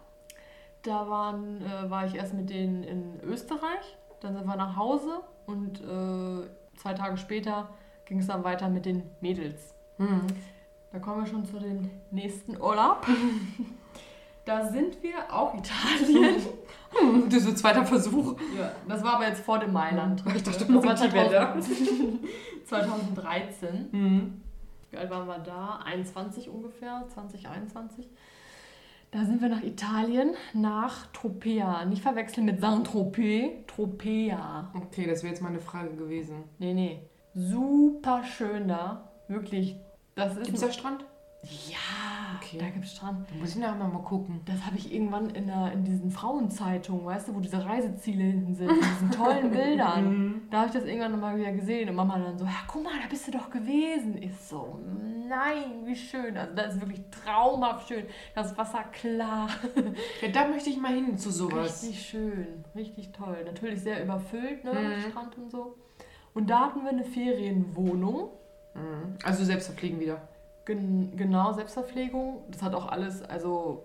[0.82, 3.96] Da waren, äh, war ich erst mit denen in Österreich.
[4.18, 7.68] Dann sind wir nach Hause und äh, zwei Tage später
[8.06, 9.72] ging es dann weiter mit den Mädels.
[9.98, 10.26] Mhm.
[10.90, 13.06] Da kommen wir schon zu dem nächsten Urlaub.
[14.46, 16.36] da sind wir auch Italien.
[16.98, 18.36] Hm, das ist so ein zweiter Versuch.
[18.56, 20.22] Ja, das war aber jetzt vor dem Mailand.
[20.34, 21.60] Ich dachte, das war die Welle.
[22.64, 23.88] 2013.
[23.90, 24.40] Mhm.
[24.90, 25.80] Wie alt waren wir da?
[25.84, 28.08] 21 ungefähr, 2021.
[29.10, 31.84] Da sind wir nach Italien, nach Tropea.
[31.84, 33.66] Nicht verwechseln mit Saint-Tropez.
[33.66, 34.70] Tropea.
[34.74, 36.44] Okay, das wäre jetzt meine Frage gewesen.
[36.58, 37.00] Nee, nee.
[37.34, 39.10] Super schön da.
[39.28, 39.76] Wirklich.
[40.14, 40.44] Das ist.
[40.44, 41.04] Gibt es da Strand?
[41.68, 41.76] Ja,
[42.42, 42.58] Okay.
[42.58, 43.28] da gibt es Strand.
[43.30, 44.40] Da muss ich nachher mal gucken.
[44.44, 48.54] Das habe ich irgendwann in, der, in diesen Frauenzeitungen, weißt du, wo diese Reiseziele hinten
[48.54, 50.42] sind, mit diesen tollen Bildern.
[50.50, 52.92] Da habe ich das irgendwann nochmal wieder gesehen und Mama dann so, ja, guck mal,
[53.02, 54.20] da bist du doch gewesen.
[54.22, 54.78] Ich so,
[55.28, 56.36] nein, wie schön.
[56.36, 58.04] Also das ist wirklich traumhaft schön.
[58.34, 59.48] Das Wasser klar.
[60.22, 61.82] Ja, da möchte ich mal hin zu sowas.
[61.82, 63.38] Richtig schön, richtig toll.
[63.44, 65.10] Natürlich sehr überfüllt, ne, Mhm.
[65.10, 65.76] Strand und so.
[66.34, 68.30] Und da hatten wir eine Ferienwohnung.
[68.74, 69.16] Mhm.
[69.24, 70.20] Also selbst verpflegen wieder.
[70.66, 72.42] Gen genau, Selbstverpflegung.
[72.50, 73.84] Das hat auch alles, also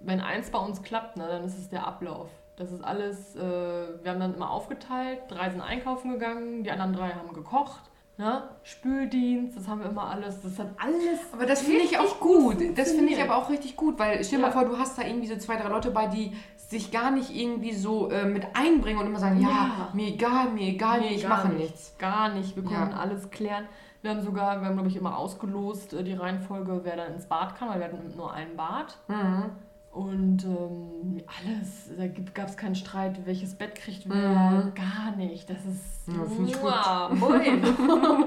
[0.00, 2.28] wenn eins bei uns klappt, ne, dann ist es der Ablauf.
[2.56, 6.92] Das ist alles, äh, wir haben dann immer aufgeteilt, drei sind einkaufen gegangen, die anderen
[6.94, 7.82] drei haben gekocht.
[8.18, 8.42] Ne?
[8.62, 11.20] Spüldienst, das haben wir immer alles, das hat alles.
[11.32, 12.56] Aber das finde ich auch gut.
[12.76, 14.48] Das finde ich aber auch richtig gut, weil stell dir Ja.
[14.50, 17.34] mal vor, du hast da irgendwie so zwei, drei Leute bei, die sich gar nicht
[17.34, 19.88] irgendwie so äh, mit einbringen und immer sagen, ja, Ja.
[19.94, 21.58] mir egal, mir egal, Nee, ich mache nicht.
[21.60, 21.96] nichts.
[21.98, 22.98] Gar nicht, wir konnten Ja.
[22.98, 23.66] alles klären.
[24.02, 27.26] Wir haben sogar, wir haben glaube ich immer ausgelost, äh, die Reihenfolge, wer dann ins
[27.26, 28.98] Bad kann, weil wir hatten nur ein Bad.
[29.08, 29.50] Mhm.
[29.92, 34.72] Und ähm, alles, da gab es keinen Streit, welches Bett kriegt wer, Mhm.
[34.74, 35.48] gar nicht.
[35.50, 36.14] Das ist Ja,
[36.46, 36.62] ich gut.
[36.62, 38.26] Mua, bueno.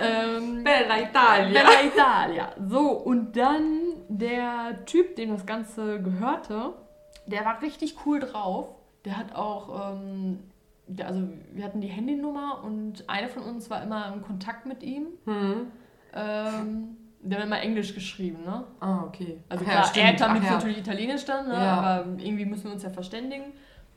[0.00, 1.60] ähm, Bella Italia.
[1.62, 2.48] Bella Italia.
[2.66, 6.72] So, und dann der Typ, dem das Ganze gehörte,
[7.26, 8.68] der war richtig cool drauf.
[9.04, 10.38] Der hat auch, ähm,
[11.04, 15.06] also wir hatten die Handynummer und eine von uns war immer in Kontakt mit ihm.
[15.24, 15.66] Mhm.
[16.14, 18.64] Ähm, der hat immer Englisch geschrieben, ne?
[18.80, 19.40] Ah, okay.
[19.48, 20.20] Also Ach klar, ja, er stimmt.
[20.20, 20.50] kann Ach ja.
[20.52, 21.54] natürlich Italienisch dann, ne?
[21.54, 21.80] Ja.
[21.80, 23.52] aber irgendwie müssen wir uns ja verständigen.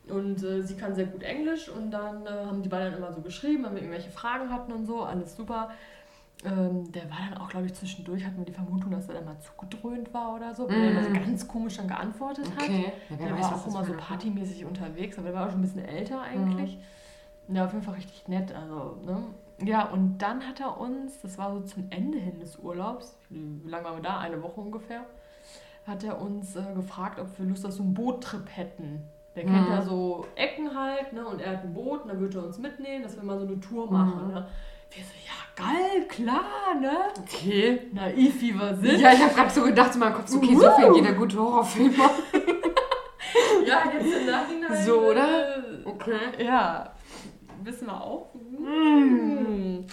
[0.08, 3.20] Und äh, sie kann sehr gut Englisch und dann äh, haben die beiden immer so
[3.20, 5.70] geschrieben, wenn wir irgendwelche Fragen hatten und so, alles super.
[6.44, 9.26] Ähm, der war dann auch, glaube ich, zwischendurch, hatten wir die Vermutung, dass er dann
[9.26, 11.14] mal zugedröhnt war oder so, weil er immer so Mhm.
[11.14, 12.62] ganz komisch dann geantwortet hat.
[12.64, 12.84] Okay.
[13.10, 15.60] Ja, wer Der weiß, war auch immer so partymäßig unterwegs, aber der war auch schon
[15.60, 16.78] ein bisschen älter eigentlich.
[17.48, 18.54] Ja, auf jeden Fall richtig nett.
[18.54, 19.22] Also, ne?
[19.62, 23.68] Ja, und dann hat er uns, das war so zum Ende hin des Urlaubs, wie
[23.68, 24.18] lange waren wir da?
[24.18, 25.04] Eine Woche ungefähr,
[25.86, 29.02] hat er uns äh, gefragt, ob wir Lust auf so einen Boottrip hätten.
[29.36, 29.72] Der kennt Mhm.
[29.72, 31.26] ja so Ecken halt, ne?
[31.26, 33.46] Und er hat ein Boot und dann würde er uns mitnehmen, dass wir mal so
[33.46, 34.28] eine Tour machen.
[34.28, 34.32] Mhm.
[34.34, 34.48] Ne?
[34.92, 36.98] Wir so, ja, geil, klar, ne?
[37.20, 37.80] Okay.
[37.92, 39.00] Naiv wie wir sind.
[39.00, 41.38] Ja, ich habe gerade so gedacht in meinem Kopf, so, okay, so fängt jeder gute
[41.38, 42.10] Horrorfilm an.
[43.66, 44.84] Ja, jetzt im Nachhinein.
[44.84, 45.58] So, oder?
[45.58, 46.44] äh, Okay.
[46.44, 46.92] Ja,
[47.62, 48.34] wissen wir auch.
[48.34, 49.84] Mm.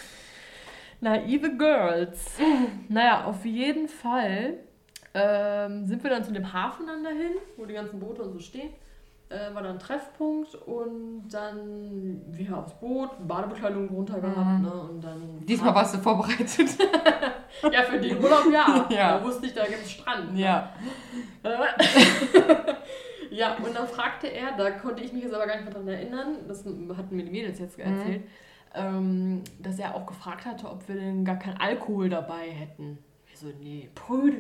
[1.02, 2.38] Naive Girls.
[2.90, 4.56] Naja, auf jeden Fall
[5.14, 8.40] ähm, sind wir dann zu dem Hafen dann dahin, wo die ganzen Boote und so
[8.40, 8.72] stehen.
[9.30, 14.62] Äh, war dann ein Treffpunkt und dann wir aufs Boot, Badebekleidung drunter gehabt, Mhm.
[14.62, 14.72] ne?
[14.74, 15.46] Und dann.
[15.46, 16.70] Diesmal warst du vorbereitet.
[17.72, 18.86] Ja, für den Urlaub ja.
[18.96, 19.18] Ja.
[19.18, 20.34] Da wusste ich, da gibt es Strand.
[20.34, 20.40] ne?
[20.42, 20.70] Ja.
[23.32, 25.88] ja, und dann fragte er, da konnte ich mich jetzt aber gar nicht mehr dran
[25.88, 28.24] erinnern, das hatten mir die Mädels jetzt erzählt,
[28.76, 33.00] ähm, dass er auch gefragt hatte, ob wir denn gar keinen Alkohol dabei hätten.
[33.42, 33.90] Wir so, nee,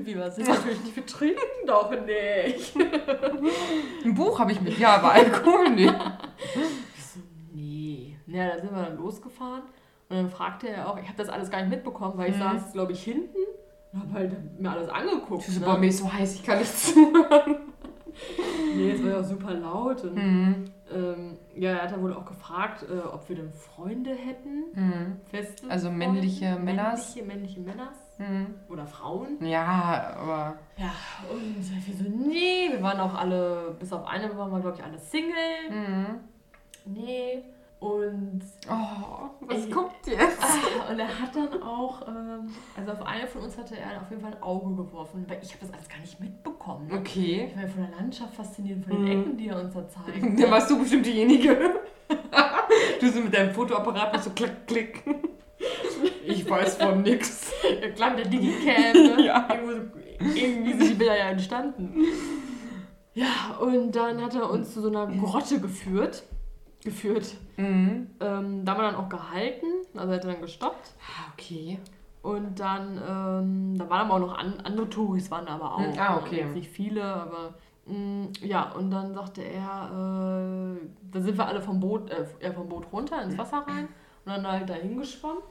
[0.06, 2.76] wir sind natürlich nicht, wir trinken doch nicht.
[4.06, 5.94] Ein Buch habe ich mit, ja, aber Alkohol nicht.
[6.98, 7.20] Ich so,
[7.54, 8.16] nee.
[8.28, 9.62] Ja, dann sind wir dann losgefahren
[10.10, 12.42] und dann fragte er auch, ich habe das alles gar nicht mitbekommen, weil ich Mhm.
[12.42, 13.38] saß, glaube ich, hinten
[13.94, 15.48] und habe halt mir alles angeguckt.
[15.48, 15.66] Ich ne?
[15.66, 17.58] boah, mir ist so heiß, ich kann nicht zuhören.
[18.76, 20.04] Nee, es war ja super laut.
[20.04, 20.66] Und, Mhm.
[20.92, 24.64] ähm, ja, er hat dann wohl auch gefragt, äh, ob wir denn Freunde hätten.
[24.74, 25.22] Mhm.
[25.30, 26.06] Feste Also Freunde.
[26.06, 27.16] männliche Männers?
[27.16, 27.98] Männliche, männliche Männers.
[28.18, 28.56] Mhm.
[28.70, 29.38] Oder Frauen.
[29.46, 30.56] Ja, aber.
[30.78, 30.92] Ja,
[31.32, 34.84] und wir so, nee, wir waren auch alle, bis auf eine waren wir, glaube ich,
[34.84, 35.70] alle Single.
[35.70, 36.20] Mhm.
[36.86, 37.44] Nee.
[37.80, 39.70] Und, Oh, was Ey.
[39.70, 40.42] kommt jetzt?
[40.42, 44.10] ah, und er hat dann auch, ähm, also auf eine von uns hatte er auf
[44.10, 46.90] jeden Fall ein Auge geworfen, weil ich habe das alles gar nicht mitbekommen.
[46.92, 47.46] Okay.
[47.52, 49.12] Ich war ja von der Landschaft fasziniert, von den Mhm.
[49.22, 50.24] Ecken, die er uns da zeigt.
[50.42, 51.56] Dann warst du bestimmt diejenige.
[53.00, 55.04] du so mit deinem Fotoapparat so klick, klick.
[56.28, 57.52] Ich weiß von nix.
[57.82, 59.16] Ja, klar, mit der Digicam, ne?
[59.26, 59.48] Ja.
[59.50, 61.94] Irgendwo irgendwie sind die Bilder ja entstanden.
[63.14, 66.24] Ja, und dann hat er uns zu so einer Grotte geführt.
[66.84, 67.36] Geführt.
[67.58, 68.12] Mhm.
[68.20, 69.66] Ähm, da haben wir dann auch gehalten,
[69.96, 70.92] also hat er dann gestoppt.
[71.02, 71.80] Ah, okay.
[72.22, 75.80] Und dann, ähm, da waren aber auch noch an, andere Touris, waren aber auch.
[75.80, 76.22] Hm, ah, ne?
[76.22, 76.36] okay.
[76.42, 77.56] Jetzt nicht viele, aber
[77.86, 82.70] mh, ja, und dann sagte er, äh, da sind wir alle vom Boot, äh, vom
[82.70, 83.88] Boot runter ins Wasser rein
[84.26, 85.42] und dann halt dahin geschwommen,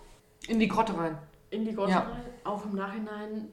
[0.49, 1.19] In die Grotte rein.
[1.51, 1.99] in die Grotte Ja.
[2.01, 2.23] rein.
[2.45, 3.49] Auch im Nachhinein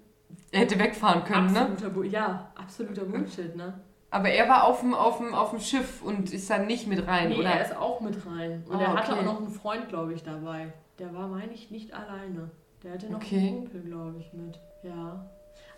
[0.52, 1.62] Er hätte wegfahren können, ne?
[1.62, 3.80] absoluter Bu ja, absoluter Bullshit, ne?
[4.12, 7.08] Aber er war auf dem, auf dem, auf dem Schiff und ist dann nicht mit
[7.08, 7.50] rein, Nee, oder?
[7.52, 8.64] er ist auch mit rein.
[8.68, 9.22] Und Ah, er hatte okay.
[9.22, 10.72] auch noch einen Freund, glaube ich, dabei.
[11.00, 12.52] Der war, meine ich, nicht alleine.
[12.84, 13.38] Der hatte noch Okay.
[13.40, 14.60] einen Kumpel, glaube ich, mit.
[14.84, 15.26] Ja.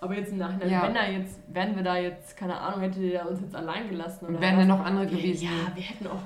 [0.01, 0.83] Aber jetzt im Nachhinein, Ja.
[0.83, 4.25] wenn er jetzt, wären wir da jetzt, keine Ahnung, hätte der uns jetzt allein gelassen.
[4.27, 5.45] oder wären dann noch andere gewesen.
[5.45, 6.21] Ja, wir hätten auch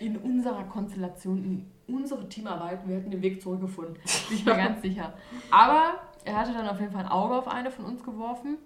[0.00, 3.94] in unserer Konstellation, unsere Teamarbeit, wir hätten den Weg zurückgefunden.
[4.28, 5.12] Bin ich mir ganz sicher.
[5.50, 8.58] Aber er hatte dann auf jeden Fall ein Auge auf eine von uns geworfen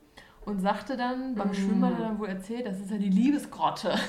[0.45, 1.55] und sagte dann, beim Mm.
[1.55, 3.95] Schwimmen hat er dann wohl erzählt, das ist ja die Liebesgrotte.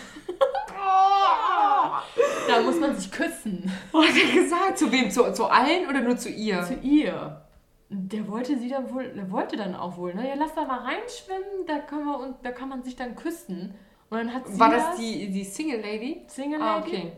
[2.47, 3.71] Da muss man sich küssen.
[3.91, 4.77] Was hat er gesagt?
[4.77, 5.09] Zu wem?
[5.09, 6.61] Zu, zu allen oder nur zu ihr?
[6.63, 7.41] Zu ihr.
[7.89, 10.27] Der wollte sie dann wohl, der wollte dann auch wohl, ne?
[10.27, 13.75] Ja, lass da mal reinschwimmen, da kann man, und da kann man sich dann küssen.
[14.09, 16.23] Und dann hat sie War das die, die Single Lady?
[16.27, 16.87] Single Ah, Lady.
[16.89, 17.11] okay.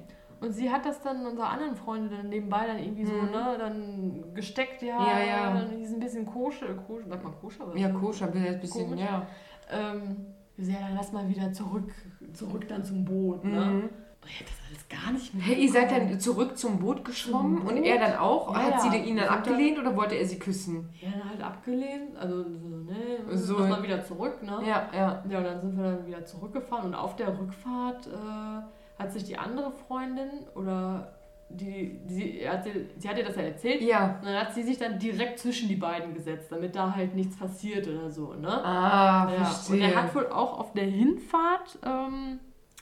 [0.46, 3.32] Und sie hat das dann unserer anderen Freunde dann nebenbei dann irgendwie so, Mhm.
[3.32, 5.54] ne, dann gesteckt, ja, Ja, ja.
[5.54, 7.68] dann ist ein bisschen koscher, koscher, sagt man koscher?
[7.68, 7.98] oder Ja, so?
[8.00, 9.02] koscher, ein bisschen, Komisch.
[9.02, 9.26] ja.
[9.72, 10.26] Ähm,
[10.58, 11.92] ja, dann lass mal wieder zurück,
[12.34, 13.60] zurück dann zum Boot, ne?
[13.60, 13.90] Mhm.
[14.22, 17.06] Und ich hab das alles gar nicht mehr Hey, ihr seid dann zurück zum Boot
[17.06, 17.86] geschwommen Zum und Boot?
[17.86, 18.52] er dann auch?
[18.54, 18.94] Ja, Hat sie ja.
[18.94, 20.90] den ihn dann abgelehnt oder wollte er sie küssen?
[21.02, 23.60] Ja, dann halt abgelehnt, also so, ne, So.
[23.60, 24.62] lass mal wieder zurück, ne?
[24.66, 25.24] Ja, ja.
[25.30, 28.62] Ja, und dann sind wir dann wieder zurückgefahren und auf der Rückfahrt äh,
[28.98, 31.12] hat sich die andere Freundin oder
[31.50, 34.18] die, die er hat, sie, sie hat ihr das ja erzählt, Ja.
[34.20, 37.38] und dann hat sie sich dann direkt zwischen die beiden gesetzt, damit da halt nichts
[37.38, 38.48] passiert oder so, ne?
[38.50, 39.38] Ah, ja.
[39.38, 39.82] Und verstehe.
[39.92, 42.40] er hat wohl auch auf der Hinfahrt ähm,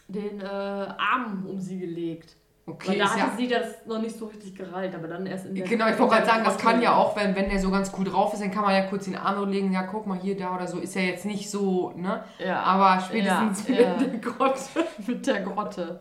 [0.07, 2.37] den äh, Arm um sie gelegt.
[2.65, 5.45] Okay, Weil da hatte ja, sie das noch nicht so richtig gereilt, aber dann erst
[5.45, 7.69] in der Genau, ich wollte gerade sagen, das kann ja auch, wenn, wenn der so
[7.71, 10.07] ganz cool drauf ist, dann kann man ja kurz den Arm so legen, ja, guck
[10.07, 12.23] mal hier, da oder so, ist ja jetzt nicht so, ne?
[12.39, 13.93] Ja, Aber spätestens Ja, mit ja.
[13.95, 14.61] der Grotte.
[15.07, 15.99] mit der Grotte.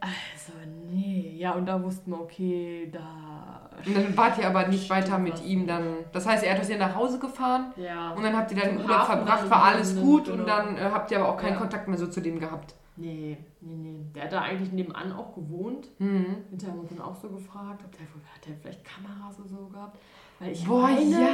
[0.00, 0.52] Also,
[0.90, 1.34] nee.
[1.38, 3.70] Ja, und da wussten wir, okay, da.
[3.84, 5.96] Und dann wart ihr aber nicht weiter mit ihm dann.
[6.12, 8.12] Das heißt, er hat euch ja nach Hause gefahren Ja.
[8.12, 10.38] und dann habt ihr dann den Urlaub verbracht, war alles gegangen, gut genau.
[10.38, 11.56] und dann äh, habt ihr aber auch keinen.
[11.56, 12.74] Kontakt mehr so zu dem gehabt.
[12.96, 14.06] Nee, nee, nee.
[14.14, 15.88] Der hat da eigentlich nebenan auch gewohnt.
[15.98, 16.36] Mhm.
[16.50, 19.48] Hinterher haben wir uns dann auch so gefragt, ob der, hat der vielleicht Kameras oder
[19.48, 19.98] so gehabt.
[20.38, 21.28] Weil ich Boah, meine, ja.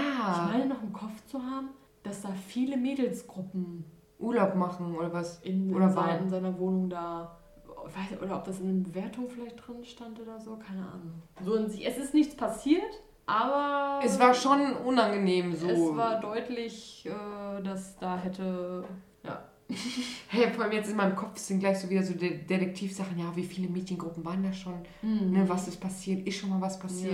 [0.47, 1.69] ich meine noch im Kopf zu haben,
[2.03, 3.85] dass da viele Mädelsgruppen
[4.19, 5.41] Urlaub machen oder was?
[5.41, 7.37] in, Oder in, war- in seiner Wohnung da
[7.85, 11.23] weiß, oder ob das in der Bewertung vielleicht drin stand oder so, keine Ahnung.
[11.45, 14.01] So in sich, es ist nichts passiert, aber.
[14.05, 15.69] Es war schon unangenehm so.
[15.69, 18.85] Es war deutlich, äh, dass da hätte.
[19.73, 20.39] Ja.
[20.45, 23.19] Hey, vor allem jetzt in meinem Kopf sind gleich so wieder so De Detektivsachen.
[23.19, 24.75] Ja, wie viele Mädchengruppen waren da schon?
[25.03, 25.33] Mhm.
[25.33, 26.27] Ne, was ist passiert?
[26.27, 27.13] Ist schon mal was passiert?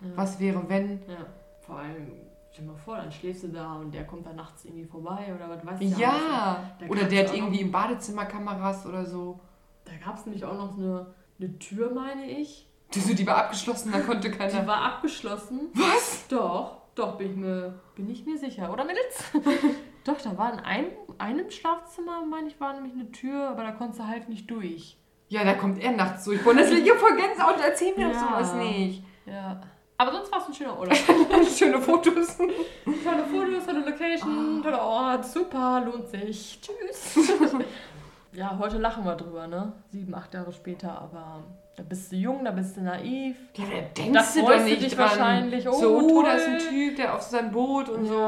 [0.00, 0.08] Ja.
[0.08, 0.16] Ja.
[0.16, 1.00] Was wäre, wenn?
[1.08, 1.26] Ja.
[1.60, 2.12] Vor allem,
[2.52, 5.32] stell dir mal vor, dann schläfst du da und der kommt da nachts irgendwie vorbei
[5.34, 5.96] oder was weiß ich.
[5.98, 6.70] Ja!
[6.78, 9.40] Da Oder der hat irgendwie im Badezimmer Kameras oder so.
[9.84, 11.06] Da gab es nämlich auch noch eine,
[11.38, 12.68] eine Tür, meine ich.
[12.94, 14.66] Die, die war abgeschlossen, da konnte Die keiner.
[14.66, 15.70] war abgeschlossen.
[15.74, 16.26] Was?
[16.28, 18.72] Doch, doch, bin ich mir, bin ich mir sicher.
[18.72, 19.24] Oder Mädels?
[20.04, 20.86] doch, da war in einem,
[21.18, 24.96] einem Schlafzimmer, meine ich, war nämlich eine Tür, aber da konntest du halt nicht durch.
[25.28, 26.40] Ja, da kommt er nachts durch.
[26.44, 27.56] Das hier voll Gänsehaut.
[27.64, 28.20] Erzähl mir doch Ja.
[28.20, 29.02] sowas nicht.
[29.26, 29.60] Ja.
[29.98, 30.96] Aber sonst war es ein schöner Urlaub.
[31.56, 32.36] Schöne Fotos.
[32.36, 36.60] tolle Fotos, tolle Location, toller Ort, super, lohnt sich.
[36.60, 37.28] Tschüss.
[38.32, 39.72] ja, heute lachen wir drüber, ne?
[39.90, 41.42] Sieben, acht Jahre später, aber
[41.76, 43.36] da bist du jung, da bist du naiv.
[43.54, 45.08] Ja, da denkst du doch nicht dich dran.
[45.08, 45.66] wahrscheinlich.
[45.66, 46.24] Oh, so, toll.
[46.24, 48.20] da ist ein Typ, der auf seinem Boot und so.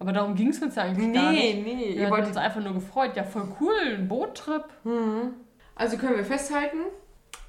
[0.00, 1.64] Aber darum ging es uns ja eigentlich gar nicht.
[1.64, 1.98] Nee, nee.
[1.98, 3.16] Wir wolltet uns einfach nur gefreut.
[3.16, 4.64] Ja, voll cool, ein Boottrip.
[4.84, 5.34] Mhm.
[5.74, 6.78] Also können wir festhalten,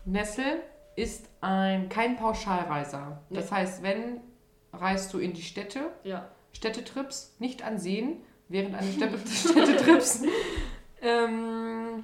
[0.05, 0.61] Nessel
[0.95, 3.21] ist ein, kein Pauschalreiser.
[3.29, 4.19] Das heißt, wenn
[4.73, 6.27] reist du in die Städte, Ja.
[6.51, 10.23] Städtetrips, nicht an Seen, während eines Städte Städtetrips.
[11.01, 12.03] ähm,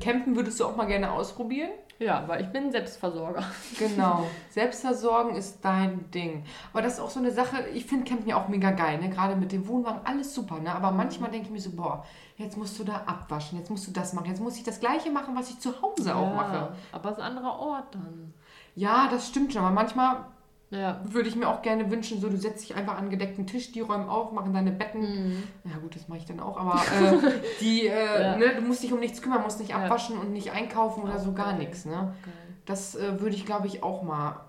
[0.00, 1.70] campen würdest du auch mal gerne ausprobieren.
[1.98, 3.42] Ja, weil ich bin Selbstversorger.
[3.78, 4.26] Genau.
[4.50, 6.44] Selbstversorgen ist dein Ding.
[6.72, 9.08] Aber das ist auch so eine Sache, ich finde Campen ja auch mega geil, ne?
[9.08, 10.74] Gerade mit dem Wohnwagen, alles super, ne?
[10.74, 12.04] Aber manchmal denke ich mir so, boah,
[12.36, 15.10] jetzt musst du da abwaschen, jetzt musst du das machen, jetzt muss ich das gleiche
[15.10, 16.72] machen, was ich zu Hause auch mache.
[16.92, 18.34] Aber es ist ein anderer Ort dann.
[18.74, 20.24] Ja, das stimmt schon, aber manchmal
[20.70, 21.00] Ja.
[21.04, 23.72] würde ich mir auch gerne wünschen, so du setzt dich einfach an einen gedeckten Tisch,
[23.72, 25.00] die räumen auf, machen deine Betten.
[25.00, 25.42] Mhm.
[25.64, 27.18] Ja gut, das mache ich dann auch, aber äh,
[27.60, 28.36] die, äh, Ja.
[28.36, 29.78] ne, du musst dich um nichts kümmern, musst nicht Ja.
[29.84, 31.92] abwaschen und nicht einkaufen oder Auch so gar nichts, ne?
[32.22, 32.34] Geil.
[32.66, 34.40] Das äh, würde ich, glaube ich, auch mal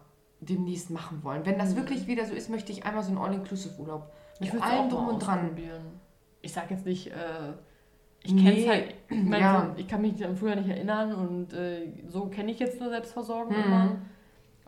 [0.41, 1.45] demnächst machen wollen.
[1.45, 1.77] Wenn das Mhm.
[1.77, 4.11] wirklich wieder so ist, möchte ich einmal so einen All-Inclusive-Urlaub.
[4.41, 5.51] Ich Mit würde allem drum und dran.
[6.41, 7.13] Ich sag jetzt nicht, äh,
[8.23, 9.67] ich Nee, kenne es halt, ich, mein, ja.
[9.73, 12.89] so, ich kann mich an früher nicht erinnern und äh, so kenne ich jetzt nur
[12.89, 13.63] Selbstversorgung Mhm.
[13.63, 13.95] immer.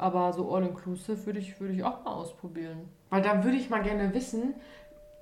[0.01, 2.89] Aber so all-inclusive würde ich, würde ich auch mal ausprobieren.
[3.11, 4.55] Weil da würde ich mal gerne wissen,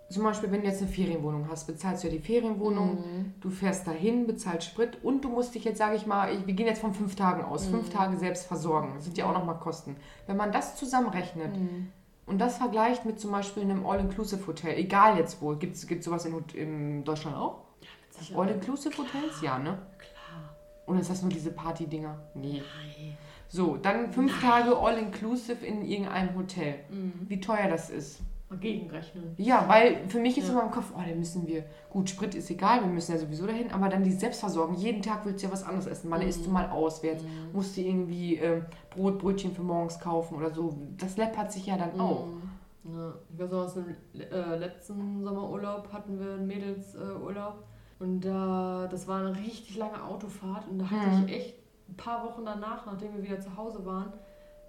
[0.09, 3.33] zum Beispiel, wenn du jetzt eine Ferienwohnung hast, bezahlst du ja die Ferienwohnung, Mhm.
[3.41, 6.53] du fährst dahin, bezahlst Sprit und du musst dich jetzt, sage ich mal, ich, wir
[6.53, 7.71] gehen jetzt von fünf Tagen aus, Mhm.
[7.71, 8.93] fünf Tage selbst versorgen.
[8.95, 9.97] Das sind ja auch nochmal Kosten.
[10.27, 11.91] Wenn man das zusammenrechnet Mhm.
[12.25, 16.33] und das vergleicht mit zum Beispiel einem All-Inclusive-Hotel, egal jetzt wo, gibt es sowas in,
[16.55, 17.63] in Deutschland auch?
[18.11, 18.39] Sicher.
[18.39, 19.41] All-Inclusive-Hotels?
[19.43, 19.77] Ja, ne?
[19.97, 20.55] Klar.
[20.87, 22.17] Oder ist das nur diese Party-Dinger?
[22.33, 22.63] Nee.
[22.63, 23.17] Nein.
[23.49, 26.75] So, dann fünf Tage all-inclusive in irgendeinem Hotel.
[26.89, 27.13] Mhm.
[27.27, 28.21] Wie teuer das ist.
[28.59, 29.35] Gegenrechnen.
[29.37, 30.53] Ja, weil für mich ist Ja.
[30.53, 33.45] immer im Kopf, oh, da müssen wir, gut, Sprit ist egal, wir müssen ja sowieso
[33.45, 34.75] dahin, aber dann die Selbstversorgung.
[34.75, 36.09] Jeden Tag willst du ja was anderes essen.
[36.09, 36.27] Mal Mhm.
[36.29, 37.29] isst du mal auswärts, Mhm.
[37.53, 40.75] musst du irgendwie äh, Brot, Brötchen für morgens kaufen oder so.
[40.97, 42.25] Das läppert sich ja dann auch.
[42.25, 42.95] Mhm.
[42.97, 43.85] Ja, ich weiß noch, aus dem
[44.19, 47.53] äh, letzten Sommerurlaub hatten wir einen Mädelsurlaub.
[47.99, 50.67] Äh, und da, das war eine richtig lange Autofahrt.
[50.69, 51.27] Und da hatte Mhm.
[51.27, 51.55] ich echt
[51.89, 54.13] ein paar Wochen danach, nachdem wir wieder zu Hause waren,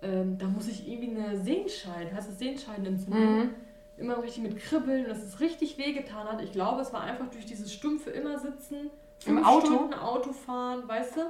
[0.02, 3.50] ähm, da muss ich irgendwie eine Sehenscheid, heißt das Sehenscheidenentzündung, Mhm.
[3.98, 6.40] immer richtig mit Kribbeln, dass es richtig wehgetan hat.
[6.42, 8.90] Ich glaube, es war einfach durch dieses stumpfe immer sitzen,
[9.26, 9.66] Im Auto?
[9.66, 11.20] Stunden Auto fahren, weißt du?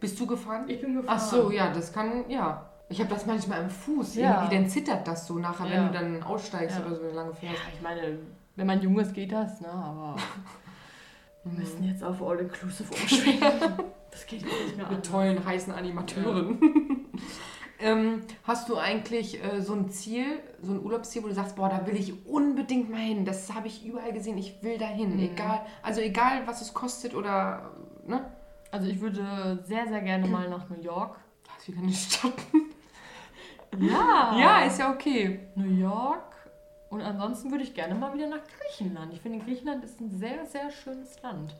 [0.00, 0.68] Bist du gefahren?
[0.68, 1.16] Ich bin gefahren.
[1.16, 2.68] Ach so, ja, das kann, ja.
[2.88, 4.16] Ich habe das manchmal im Fuß.
[4.16, 4.34] Ja.
[4.42, 5.86] Irgendwie, dann zittert das so nachher, wenn Ja.
[5.88, 6.86] du dann aussteigst Ja.
[6.86, 7.60] oder so lange Ja, fährst.
[7.74, 8.18] ich meine,
[8.56, 9.68] wenn man jung ist, geht das, ne?
[9.70, 10.16] Aber
[11.44, 11.58] wir Mhm.
[11.58, 13.84] müssen jetzt auf All-Inclusive umschwenken.
[14.16, 15.10] Das geht nicht mehr Mit anders.
[15.10, 16.58] tollen, heißen Animateuren.
[17.78, 21.68] ähm, hast du eigentlich äh, so ein Ziel, so ein Urlaubsziel, wo du sagst, boah,
[21.68, 23.26] da will ich unbedingt mal hin.
[23.26, 25.16] Das habe ich überall gesehen, ich will da hin.
[25.16, 25.22] Mhm.
[25.22, 27.72] Egal, also egal, was es kostet oder,
[28.06, 28.24] ne?
[28.70, 31.18] Also ich würde sehr, sehr gerne mal nach New York.
[31.44, 32.32] Das ist wieder eine Stadt.
[33.78, 34.34] Ja!
[34.38, 35.40] Ja, ist ja okay.
[35.54, 36.34] New York.
[36.88, 39.12] Und ansonsten würde ich gerne mal wieder nach Griechenland.
[39.12, 41.54] Ich finde, Griechenland ist ein sehr, sehr schönes Land.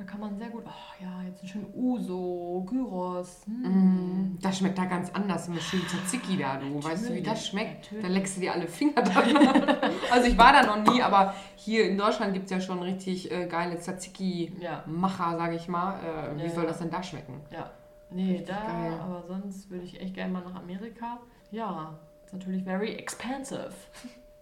[0.00, 3.42] Da kann man sehr gut, oh ja, jetzt ein schön Uso, Gyros.
[3.44, 4.30] hm.
[4.32, 6.82] Mm, das schmeckt da ganz anders mit schön Tzatziki da, du.
[6.82, 7.82] Weißt du, wie das Natürlich, schmeckt?
[7.92, 8.02] natürlich.
[8.06, 9.36] Da leckst du dir alle Finger dran.
[10.10, 13.30] also ich war da noch nie, aber hier in Deutschland gibt es ja schon richtig
[13.30, 15.98] äh, geile Tzatziki-Macher, Ja, sage ich mal.
[16.02, 17.38] Äh, wie Ja, soll das denn da schmecken?
[17.52, 17.70] ja.
[18.12, 18.92] Nee, Richtig da, geil.
[19.00, 21.20] aber sonst würde ich echt gerne mal nach Amerika.
[21.52, 23.70] Ja, ist natürlich very expensive.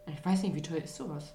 [0.07, 1.35] Ich weiß nicht, wie teuer ist sowas?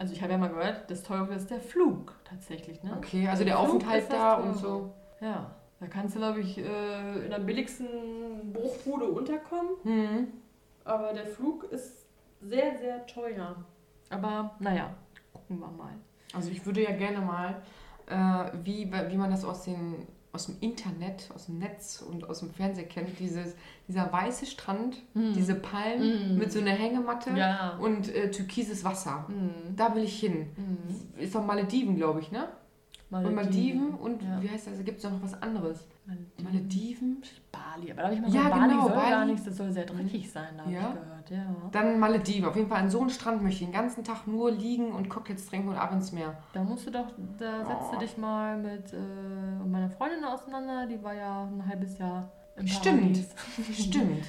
[0.00, 2.94] Also ich habe ja mal gehört, das teure ist der Flug tatsächlich, ne?
[2.96, 4.94] Okay, also der Flug Aufenthalt da und so.
[5.20, 9.72] Ja, da kannst du, glaube ich, äh, in der billigsten Bruchbude unterkommen.
[9.82, 10.28] Hm.
[10.84, 12.06] Aber der Flug ist
[12.40, 13.54] sehr, sehr teuer.
[14.08, 14.88] Aber naja,
[15.34, 15.92] gucken wir mal.
[16.32, 17.60] Also ich würde ja gerne mal,
[18.06, 22.38] äh, wie, wie man das aus den aus dem Internet, aus dem Netz und aus
[22.40, 23.54] dem Fernseher kennt, dieses,
[23.88, 27.76] dieser weiße Strand, diese Palmen mit so einer Hängematte Ja.
[27.80, 29.26] und äh, türkises Wasser.
[29.28, 29.74] Mhm.
[29.76, 30.46] Da will ich hin.
[31.18, 32.48] Ist doch Malediven, glaube ich, ne?
[33.10, 34.40] Und Malediven und Ja.
[34.40, 34.84] wie heißt das?
[34.84, 35.80] Gibt es noch was anderes?
[36.06, 36.44] Malediven.
[36.44, 37.22] Malediven?
[37.50, 37.90] Bali.
[37.90, 39.32] Aber da habe ich mal Ja, gehört, Bali genau, soll gar Bali.
[39.32, 40.80] nicht, das soll sehr dreckig sein, da habe Ja.
[40.94, 41.19] ich gehört.
[41.30, 41.46] Ja.
[41.70, 42.44] Dann Malediven.
[42.48, 45.08] Auf jeden Fall an so einem Strand möchte ich den ganzen Tag nur liegen und
[45.08, 46.36] Cocktails trinken und ab ins Meer.
[46.52, 47.06] Da musst du doch,
[47.38, 47.92] da setzt Oh.
[47.94, 48.96] du dich mal mit äh,
[49.64, 53.00] meiner Freundin auseinander, die war ja ein halbes Jahr im Stimmt.
[53.00, 53.34] Paradies.
[53.78, 54.24] Stimmt.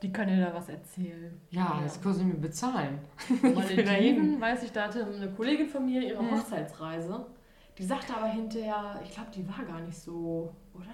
[0.00, 1.40] Die kann dir da was erzählen.
[1.50, 3.00] Ja, das können sie mir bezahlen.
[3.42, 6.20] Malediven, weiß ich, da hatte eine Kollegin von mir ihre.
[6.30, 7.26] Hochzeitsreise.
[7.76, 10.86] Die sagte aber hinterher, ich glaube, die war gar nicht so, oder?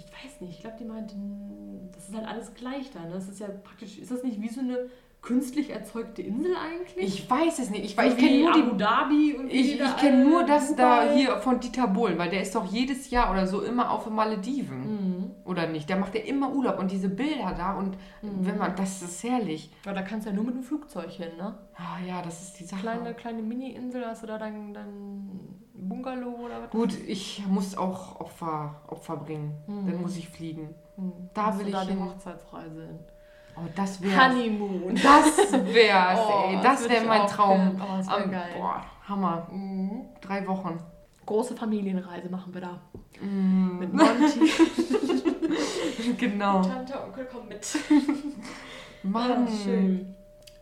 [0.00, 1.14] Ich weiß nicht, ich glaube, die meinte,
[1.92, 3.04] das ist halt alles gleich da.
[3.04, 3.12] Ne?
[3.12, 4.88] Das ist ja praktisch, ist das nicht wie so eine
[5.22, 6.96] künstlich erzeugte Insel eigentlich?
[7.06, 7.84] Ich weiß es nicht.
[7.84, 8.76] Ich, ich kenne nur Abu die.
[8.78, 11.14] Dhabi und Ich, die da ich kenne nur das da Dubai.
[11.16, 14.14] hier von Dieter Bohlen, weil der ist doch jedes Jahr oder so immer auf den
[14.14, 14.78] Malediven.
[14.80, 15.30] Mhm.
[15.44, 15.88] Oder nicht?
[15.88, 18.46] Der macht ja immer Urlaub und diese Bilder da und Mhm.
[18.46, 19.70] wenn man, das ist herrlich.
[19.86, 21.56] Ja, da kannst du ja nur mit dem Flugzeug hin, ne?
[21.74, 22.80] Ah ja, das ist die Sache.
[22.82, 25.30] Kleine, kleine Mini-Insel, hast du da dein, dein
[25.74, 26.70] Bungalow oder was?
[26.70, 29.54] Gut, ich muss auch Opfer, Opfer bringen.
[29.66, 29.86] Mhm.
[29.86, 30.74] Dann muss ich fliegen.
[30.96, 31.12] Hm.
[31.34, 31.96] Da Hast will du da ich die.
[31.98, 32.98] Hochzeitsreise hin.
[33.62, 34.18] Oh, das wär's.
[34.24, 34.94] Honeymoon.
[34.94, 36.56] Das wär's, Oh, ey.
[36.62, 37.80] das Das wäre mein Traum.
[37.80, 38.50] Oh, das wär Am- geil.
[38.56, 39.48] Boah, Hammer.
[39.50, 40.06] Mhm.
[40.20, 40.78] Drei Wochen.
[41.26, 42.80] Große Familienreise machen wir da.
[43.20, 43.78] Mm.
[43.78, 44.50] Mit Monty.
[46.18, 46.62] genau.
[46.62, 47.66] Tante, Onkel, komm mit.
[49.02, 49.46] Mann.
[49.46, 50.14] Ah, schön.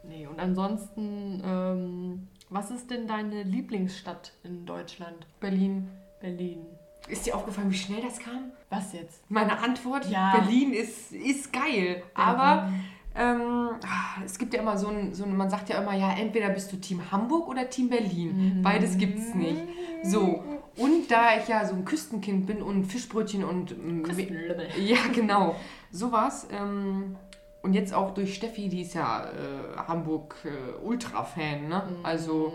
[0.02, 5.26] Nee, und ansonsten, ähm, was ist denn deine Lieblingsstadt in Deutschland?
[5.40, 5.88] Berlin.
[6.20, 6.66] Berlin.
[7.08, 8.52] Ist dir aufgefallen, wie schnell das kam?
[8.70, 9.30] Was jetzt?
[9.30, 10.36] Meine Antwort, Ja.
[10.36, 12.02] Berlin ist, ist geil.
[12.14, 12.68] Aber
[13.14, 16.12] ähm, ah, es gibt ja immer so ein, so ein, man sagt ja immer, ja,
[16.12, 18.58] entweder bist du Team Hamburg oder Team Berlin.
[18.58, 18.62] Mhm.
[18.62, 19.62] Beides gibt's nicht.
[20.04, 20.44] So,
[20.76, 24.68] und da ich ja so ein Küstenkind bin und Fischbrötchen und ähm, Küstenlümmel.
[24.78, 25.56] Ja, genau.
[25.90, 26.46] Sowas.
[26.52, 27.16] Ähm,
[27.62, 31.82] und jetzt auch durch Steffi, die ist ja äh, Hamburg äh, ne?
[32.04, 32.52] Also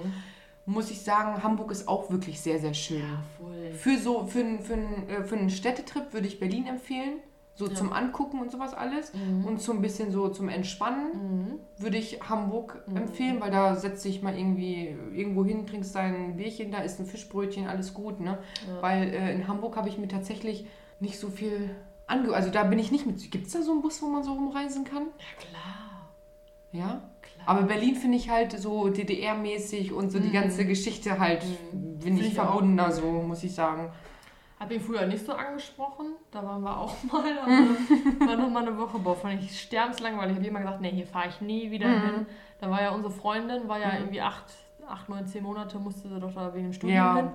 [0.66, 3.00] muss ich sagen, Hamburg ist auch wirklich sehr, sehr schön.
[3.02, 3.72] Ja, voll.
[3.74, 7.20] Für so, für, für, n- äh, für einen Städtetrip würde ich Berlin empfehlen.
[7.56, 7.76] So Ja.
[7.76, 9.14] zum Angucken und sowas alles.
[9.14, 9.46] Mhm.
[9.46, 11.12] Und so ein bisschen so zum Entspannen
[11.52, 11.60] Mhm.
[11.78, 12.98] würde ich Hamburg Mhm.
[12.98, 17.06] empfehlen, weil da setzt dich mal irgendwie irgendwo hin, trinkst dein Bierchen, da ist ein
[17.06, 18.40] Fischbrötchen, alles gut, ne?
[18.68, 18.82] Ja.
[18.82, 20.66] Weil äh, in Hamburg habe ich mir tatsächlich
[21.00, 21.76] nicht so viel
[22.08, 22.34] ange...
[22.34, 23.30] Also da bin ich nicht mit...
[23.30, 25.04] Gibt es da so einen Bus, wo man so rumreisen kann?
[25.20, 26.10] Ja, klar.
[26.72, 27.10] Ja?
[27.46, 30.34] Aber Berlin finde ich halt so DDR-mäßig und so die Mhm.
[30.34, 32.00] ganze Geschichte halt, Mhm.
[32.00, 33.90] bin ich verbundener so, muss ich sagen.
[34.60, 36.14] Hab ihn früher nicht so angesprochen.
[36.32, 37.38] Da waren wir auch mal.
[37.40, 38.98] Aber war noch mal eine Woche.
[39.00, 40.34] Boah, fand ich sterbenslangweilig.
[40.34, 42.02] Ich habe immer gesagt, nee, hier fahre ich nie wieder Mhm.
[42.02, 42.26] hin.
[42.62, 43.98] Da war ja unsere Freundin, war ja Mhm.
[44.00, 44.46] irgendwie acht,
[44.88, 47.16] acht, neun, zehn Monate, musste sie doch da wegen dem Studium Ja.
[47.16, 47.30] hin.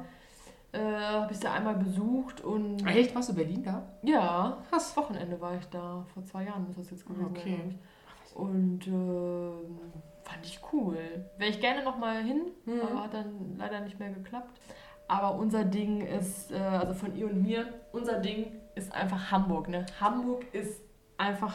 [0.73, 3.15] Äh, habe ich sie einmal besucht und Echt?
[3.15, 3.83] Warst du Berlin da?
[4.03, 6.05] ja, das Wochenende war ich da.
[6.13, 7.57] Vor zwei Jahren muss das jetzt gewesen Okay.
[7.59, 7.71] sein.
[7.71, 7.77] ich.
[8.35, 9.79] Und ähm,
[10.23, 10.97] fand ich cool.
[11.39, 12.81] Wäre ich gerne noch mal hin, Mhm.
[12.83, 14.61] aber hat dann leider nicht mehr geklappt.
[15.09, 19.69] Aber unser Ding ist, äh, also von ihr und mir, unser Ding ist einfach Hamburg.
[19.69, 19.87] Ne?
[20.01, 20.83] Hamburg ist
[21.17, 21.55] einfach.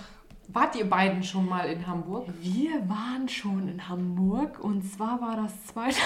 [0.49, 2.25] Wart ihr beiden schon mal in Hamburg?
[2.41, 5.95] Wir waren schon in Hamburg und zwar war das zweite.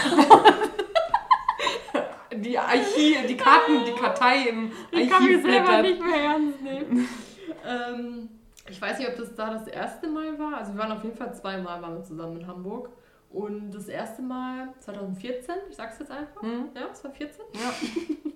[2.35, 6.61] Die Archiv, die Karten, die Kartei im Ich kann mich Archiv selber nicht mehr ernst
[6.61, 7.09] nehmen.
[7.65, 8.29] ähm,
[8.69, 10.57] ich weiß nicht, ob das da das erste Mal war.
[10.57, 12.89] Also wir waren auf jeden Fall zweimal waren wir zusammen in Hamburg.
[13.29, 16.41] Und das erste Mal 2014, ich sag's jetzt einfach.
[16.41, 16.69] Hm?
[16.73, 17.45] Ja, 2014.
[17.53, 17.59] Ja.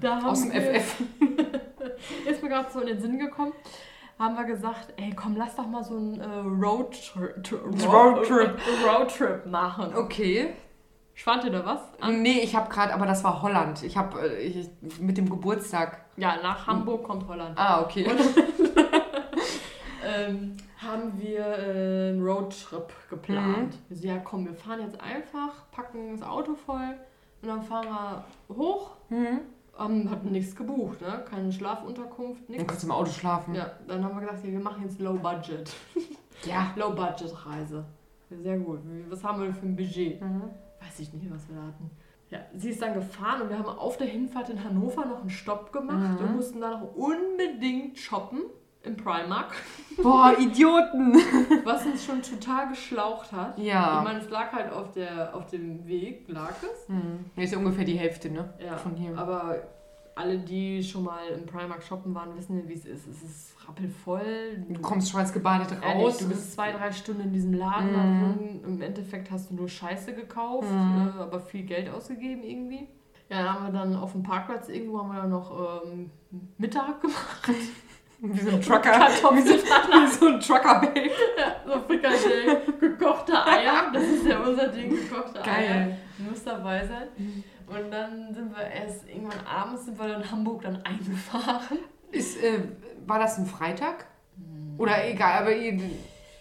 [0.00, 1.00] Da haben Aus dem wir, FF.
[2.30, 3.54] Ist mir gerade so in den Sinn gekommen.
[4.18, 7.50] Haben wir gesagt, ey komm, lass doch mal so einen äh, Roadtrip
[7.86, 8.58] Roadtrip.
[8.86, 9.96] Roadtrip machen.
[9.96, 10.54] Okay.
[11.14, 11.80] Schwant da was?
[12.00, 12.22] an?
[12.22, 13.82] Nee, ich habe gerade, aber das war Holland.
[13.82, 14.68] Ich habe äh,
[15.00, 16.04] mit dem Geburtstag.
[16.16, 17.58] Ja, nach Hamburg kommt Holland.
[17.58, 18.06] Ah, okay.
[20.08, 23.76] ähm, haben wir äh, einen Roadtrip geplant.
[23.88, 26.94] Wir so, ja komm, wir fahren jetzt einfach, packen das Auto voll
[27.42, 28.24] und dann fahren wir
[28.56, 28.96] hoch.
[29.08, 29.40] Hm?
[29.80, 31.24] Ähm, hatten nichts gebucht, ne?
[31.30, 32.66] Keine Schlafunterkunft, Dann nichts.
[32.66, 33.54] kannst du im Auto schlafen.
[33.54, 35.70] Ja, dann haben wir gesagt, ja, wir machen jetzt Low Budget.
[36.44, 36.72] Ja.
[36.76, 37.84] Low Budget Reise.
[38.30, 38.78] Sehr gut.
[39.08, 40.20] Was haben wir denn für ein Budget?
[40.22, 40.42] Mhm.
[40.80, 41.90] Weiß ich nicht, was wir da hatten.
[42.30, 45.30] Ja, sie ist dann gefahren und wir haben auf der Hinfahrt in Hannover noch einen
[45.30, 46.26] Stopp gemacht Mhm.
[46.28, 48.42] und mussten da noch unbedingt shoppen
[48.88, 49.52] im Primark.
[50.02, 51.14] Boah, Idioten.
[51.64, 53.58] Was uns schon total geschlaucht hat.
[53.58, 54.00] Ich Ja.
[54.04, 56.88] meine, es lag halt auf, der, auf dem Weg, lag es.
[56.88, 57.26] Hm.
[57.34, 58.52] Hier ist ja ungefähr die Hälfte, ne?
[58.64, 59.16] Ja, Von hier.
[59.18, 59.56] aber
[60.14, 63.06] alle, die schon mal im Primark shoppen waren, wissen ja, wie es ist.
[63.06, 64.64] Es ist rappelvoll.
[64.68, 66.18] Du kommst schweißgebadet Ehrlich, raus.
[66.18, 68.60] du bist zwei, drei Stunden in diesem Laden Mhm.
[68.64, 71.12] Im Endeffekt hast du nur Scheiße gekauft, Mhm.
[71.16, 72.88] äh, aber viel Geld ausgegeben irgendwie.
[73.30, 76.10] Ja, dann haben wir dann auf dem Parkplatz irgendwo haben wir dann noch ähm,
[76.56, 77.50] Mittag gemacht.
[78.20, 78.90] Wie so ein Trucker.
[79.34, 81.10] Wie so, wie so ein Trucker-Babe.
[81.38, 83.90] Ja, so Frikadelle, gekochte Eier.
[83.92, 85.96] Das ist ja unser Ding, gekochte Geil.
[86.18, 86.28] Eier.
[86.28, 87.08] Muss dabei sein.
[87.66, 91.78] Und dann sind wir erst irgendwann abends sind wir dann in Hamburg dann eingefahren.
[92.10, 92.60] Ist, äh,
[93.06, 94.06] war das ein Freitag?
[94.78, 95.78] Oder egal, aber ihr,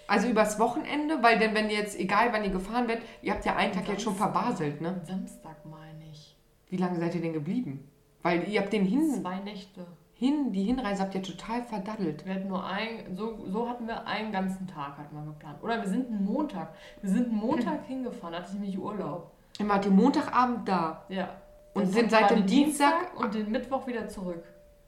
[0.07, 1.21] also übers Wochenende?
[1.21, 4.03] Weil denn wenn jetzt, egal wann ihr gefahren werdet, ihr habt ja einen Tag jetzt
[4.03, 5.01] schon verbaselt, ne?
[5.05, 6.37] Samstag meine ich.
[6.69, 7.87] Wie lange seid ihr denn geblieben?
[8.21, 9.85] Weil ihr habt den hin, Zwei Nächte.
[10.17, 12.25] Hin die Hinreise habt ihr total verdaddelt.
[12.25, 15.61] Wir hatten nur ein, so, so hatten wir einen ganzen Tag hatten wir geplant.
[15.61, 16.73] Oder wir sind einen Montag.
[17.01, 19.31] Wir sind einen Montag hingefahren, da hatte ich nämlich Urlaub.
[19.57, 21.03] Dann wart ihr Montagabend da.
[21.09, 21.29] Ja.
[21.73, 23.15] Und Das sind seit dem Dienstag.
[23.19, 24.43] und den Mittwoch wieder zurück.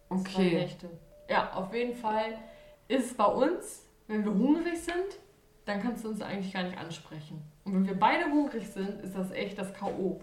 [0.10, 0.56] Zwei Okay.
[0.56, 0.90] Nächte.
[1.30, 2.38] Ja, auf jeden Fall
[2.88, 5.20] ist bei uns, wenn wir hungrig sind,
[5.66, 7.44] dann kannst du uns eigentlich gar nicht ansprechen.
[7.66, 10.20] Und wenn wir beide hungrig sind, ist das echt das K.O.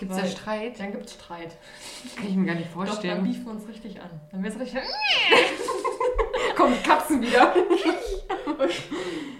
[0.00, 0.80] Gibt's da Weil- Streit?
[0.80, 1.56] Dann gibt's Streit.
[2.16, 3.22] Kann ich mir gar nicht Doch, dann vorstellen.
[3.22, 4.10] biefen wir uns richtig an.
[4.32, 4.80] Dann wird's richtig.
[6.56, 7.54] Kommen die Katzen wieder.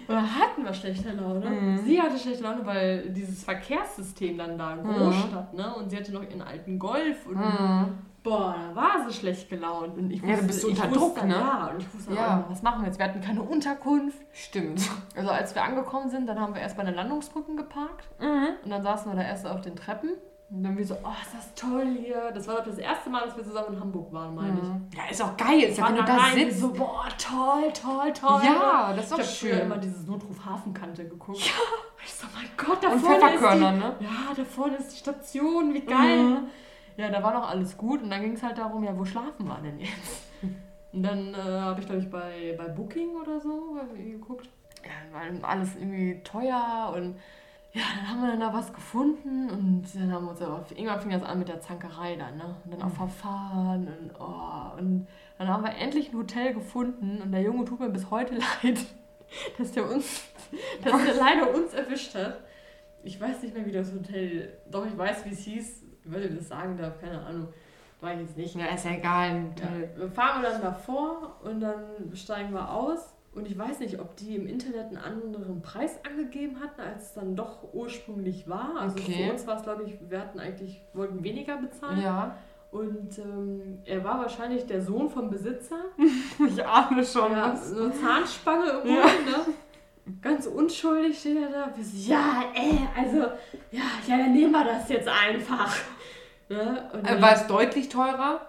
[0.07, 1.49] Oder hatten wir schlechte Laune?
[1.49, 1.77] Mhm.
[1.85, 5.73] Sie hatte schlechte Laune, weil dieses Verkehrssystem dann da, Großstadt, ne?
[5.75, 7.97] Und sie hatte noch ihren alten Golf und Mhm.
[8.23, 9.97] boah, da war sie schlecht gelaunt.
[9.97, 11.33] Und ich Ja, du bist unter wusste, Druck, ne?
[11.35, 12.43] Ja, und ich wusste, Ja.
[12.47, 12.97] oh, was machen wir jetzt?
[12.99, 14.17] Wir hatten keine Unterkunft.
[14.33, 14.81] Stimmt.
[15.15, 18.47] Also als wir angekommen sind, dann haben wir erst bei den Landungsbrücken geparkt Mhm.
[18.63, 20.11] und dann saßen wir da erst auf den Treppen.
[20.51, 22.29] Und dann wir so, oh, ist das toll hier.
[22.33, 24.97] Das war doch das erste Mal, dass wir zusammen in Hamburg waren, meine ich.
[24.97, 25.61] Ja, ist auch geil.
[25.61, 26.59] Ist ja, wenn du Waren da rein, sitzt.
[26.59, 28.41] so, boah, toll, toll, toll.
[28.43, 29.59] Ja, das ist ich doch habe früher schön.
[29.61, 31.39] immer dieses Notruf Hafenkante geguckt.
[31.39, 31.53] Ja.
[32.03, 33.95] Ich so, mein Gott, da Und vorne ist ne?
[33.99, 36.17] die, Ja, da vorne ist die Station, wie geil.
[36.23, 36.29] Mhm.
[36.33, 36.43] ne?
[36.97, 39.47] Ja, da war noch alles gut und dann ging es halt darum, ja, wo schlafen
[39.47, 40.27] wir denn jetzt?
[40.93, 44.49] Und dann äh, habe ich, glaube ich, bei, bei Booking oder so geguckt.
[44.83, 47.15] Ja, war alles irgendwie teuer und
[47.73, 50.99] ja, dann haben wir dann da was gefunden und dann haben wir uns aber, irgendwann
[50.99, 52.55] fing das an mit der Zankerei dann, ne?
[52.65, 55.07] Und dann auch Verfahren und oh, und
[55.37, 58.85] dann haben wir endlich ein Hotel gefunden und der Junge tut mir bis heute leid,
[59.57, 60.23] dass der uns,
[60.83, 62.41] dass der leider uns erwischt hat.
[63.03, 66.17] Ich weiß nicht mehr, wie das Hotel, doch ich weiß, wie es hieß, ich weiß
[66.17, 67.47] nicht, ob ich das sagen darf, keine Ahnung,
[68.01, 68.55] war ich jetzt nicht.
[68.55, 69.45] Ja, ist ja egal.
[69.59, 73.13] Ja, wir fahren wir dann davor und dann steigen wir aus.
[73.33, 77.13] Und ich weiß nicht, ob die im Internet einen anderen Preis angegeben hatten, als es
[77.13, 78.75] dann doch ursprünglich war.
[78.79, 79.23] Also Okay.
[79.25, 82.01] für uns war es, glaube ich, wir hatten eigentlich, wollten weniger bezahlen.
[82.01, 82.35] Ja.
[82.71, 85.77] Und ähm, er war wahrscheinlich der Sohn vom Besitzer.
[86.47, 87.69] Ich ahne schon Ja, was.
[87.69, 89.37] so eine Zahnspange im Mund, Ja.
[89.37, 89.53] ne?
[90.21, 91.69] Ganz unschuldig steht er da.
[91.81, 93.17] So, ja, ey, also,
[93.71, 95.73] ja, ja, dann nehmen wir das jetzt einfach.
[96.49, 96.89] Ne?
[96.91, 98.41] Und Äh, War es deutlich teurer?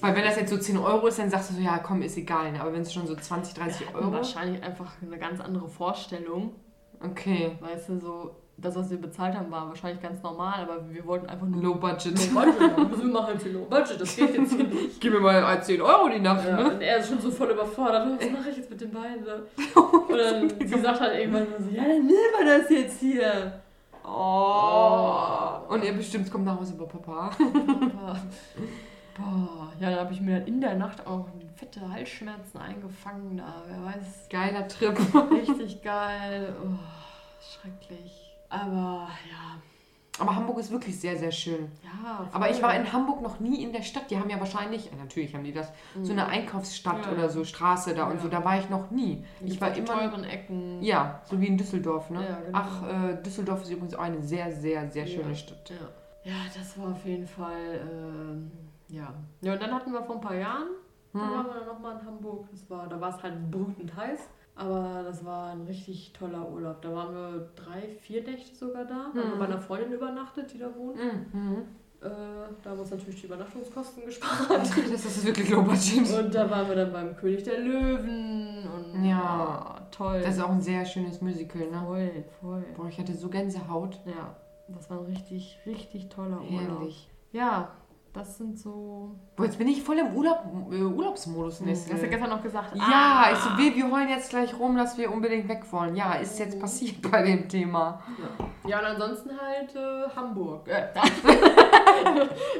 [0.00, 2.16] Weil wenn das jetzt so 10 Euro ist, dann sagst du so, ja komm, ist
[2.16, 2.52] egal.
[2.52, 2.60] ne?
[2.60, 4.12] Aber wenn es schon so 20, 30 Wir hatten Euro...
[4.12, 6.54] wahrscheinlich einfach eine ganz andere Vorstellung.
[7.02, 7.52] Okay.
[7.60, 11.26] Weißt du, so, das, was wir bezahlt haben, war wahrscheinlich ganz normal, aber wir wollten
[11.26, 12.12] einfach nur Low Budget.
[12.32, 12.60] Low Budget.
[12.98, 15.00] Wir machen jetzt hier Low Budget, das geht jetzt hier nicht.
[15.00, 16.74] Gib mir mal 10 Euro die Nacht, Ja, ne?
[16.74, 18.20] und er ist schon so voll überfordert.
[18.20, 19.24] Was mache ich jetzt mit den beiden?
[19.24, 19.42] ne?
[20.10, 23.60] Und dann, sie sagt halt irgendwann so, ja, dann nehmen wir das jetzt hier.
[24.04, 25.72] Oh.
[25.72, 27.30] Und ihr bestimmt kommt nach Hause bei Papa.
[27.38, 28.16] Boah,
[29.16, 29.72] Boah.
[29.80, 33.36] ja, dann habe ich mir dann in der Nacht auch fette Halsschmerzen eingefangen.
[33.38, 34.96] Da, wer weiß, Geiler Trip.
[35.30, 36.54] richtig geil.
[36.64, 36.78] Oh,
[37.40, 38.30] schrecklich.
[38.48, 39.60] Aber ja,
[40.18, 41.70] Aber Hamburg ist wirklich sehr, sehr schön.
[41.84, 42.28] ja.
[42.32, 44.10] Aber ich war in Hamburg noch nie in der Stadt.
[44.10, 45.70] Die haben ja wahrscheinlich, äh, natürlich haben die das,
[46.02, 47.12] so eine Einkaufsstadt Ja.
[47.12, 48.22] oder so, Straße da und Ja.
[48.22, 48.28] so.
[48.28, 49.24] Da war ich noch nie.
[49.40, 49.86] Ich war immer.
[49.86, 50.82] teuren Ecken.
[50.82, 52.22] Ja, so wie in Düsseldorf, ne?
[52.28, 52.58] Ja, genau.
[52.58, 55.34] Ach, äh, Düsseldorf ist übrigens auch eine sehr, sehr, sehr schöne.
[55.36, 55.70] Stadt.
[56.24, 56.32] Ja.
[56.32, 58.50] ja, das war auf jeden Fall, ähm,
[58.92, 59.12] ja.
[59.40, 60.68] Ja, und dann hatten wir vor ein paar Jahren,
[61.12, 61.30] dann Hm.
[61.30, 62.46] waren wir dann nochmal in Hamburg.
[62.50, 64.20] Das war, da war es halt brütend heiß,
[64.54, 66.80] aber das war ein richtig toller Urlaub.
[66.82, 68.94] Da waren wir drei, vier Nächte sogar da.
[68.94, 69.38] Da haben wir Hm.
[69.38, 70.96] bei einer Freundin übernachtet, die da wohnt.
[70.96, 71.62] Mhm.
[72.02, 72.08] Äh,
[72.62, 74.48] da haben wir uns natürlich die Übernachtungskosten gespart.
[74.50, 76.10] Das ist wirklich budget.
[76.24, 79.76] Und da waren wir dann beim König der Löwen und Ja.
[79.76, 80.20] oh, toll.
[80.22, 81.82] Das ist auch ein sehr schönes Musical, ne?
[81.84, 82.64] voll, voll.
[82.76, 84.00] Boah, ich hatte so Gänsehaut.
[84.06, 84.34] Ja,
[84.68, 86.78] das war ein richtig, richtig toller Urlaub.
[86.78, 87.10] Herrlich.
[87.32, 87.68] Ja,
[88.12, 89.12] das sind so.
[89.36, 91.94] Boah, jetzt bin ich voll im Urlaub, äh, Urlaubsmodus, Hm, Nestle.
[91.94, 92.74] Hast du gestern noch gesagt?
[92.74, 95.94] Ja, ah, ich so, wir, wir heulen jetzt gleich rum, dass wir unbedingt weg wollen.
[95.94, 98.02] Ja, ist jetzt passiert bei dem Thema.
[98.66, 100.66] Ja, und ansonsten halt äh, Hamburg.
[100.68, 100.88] Äh,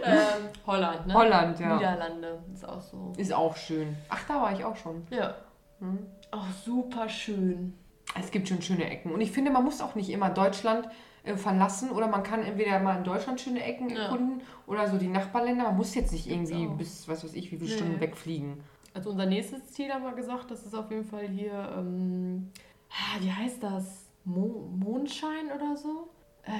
[0.04, 1.14] ähm, Holland, ne?
[1.14, 1.76] Holland, ja.
[1.76, 3.12] Niederlande ist auch so.
[3.16, 3.96] Ist auch schön.
[4.08, 5.06] Ach, da war ich auch schon.
[5.10, 5.34] Ja.
[5.80, 6.06] Hm.
[6.30, 7.76] Auch super schön.
[8.18, 9.12] Es gibt schon schöne Ecken.
[9.12, 10.88] Und ich finde, man muss auch nicht immer Deutschland
[11.24, 14.04] äh, verlassen oder man kann entweder mal in Deutschland schöne Ecken Ja.
[14.04, 15.64] erkunden oder so die Nachbarländer.
[15.64, 17.76] Man muss jetzt nicht irgendwie bis, was weiß ich, wie viele Nee.
[17.76, 18.60] Stunden wegfliegen.
[18.94, 22.50] Also unser nächstes Ziel haben wir gesagt, das ist auf jeden Fall hier, ähm,
[22.90, 24.06] ah, wie heißt das?
[24.24, 26.10] Mo Mondschein oder so?
[26.44, 26.50] Äh,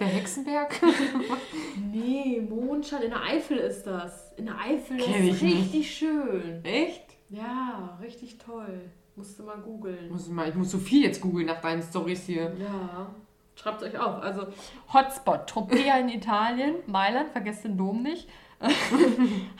[0.00, 0.80] Der Hexenberg?
[1.92, 4.32] nee, Mondschein in der Eifel ist das.
[4.36, 6.64] In der Eifel Kenn ist ich richtig schön.
[6.64, 7.04] Echt?
[7.28, 8.90] Ja, richtig toll.
[9.16, 10.10] Musst du mal googeln.
[10.10, 12.54] Muss ich, mal, ich muss so viel jetzt googeln nach deinen Stories hier.
[12.58, 13.06] Ja.
[13.54, 14.22] Schreibt euch auf.
[14.22, 14.46] Also
[14.92, 18.28] Hotspot, Tropea in Italien, Mailand, vergesst den Dom nicht.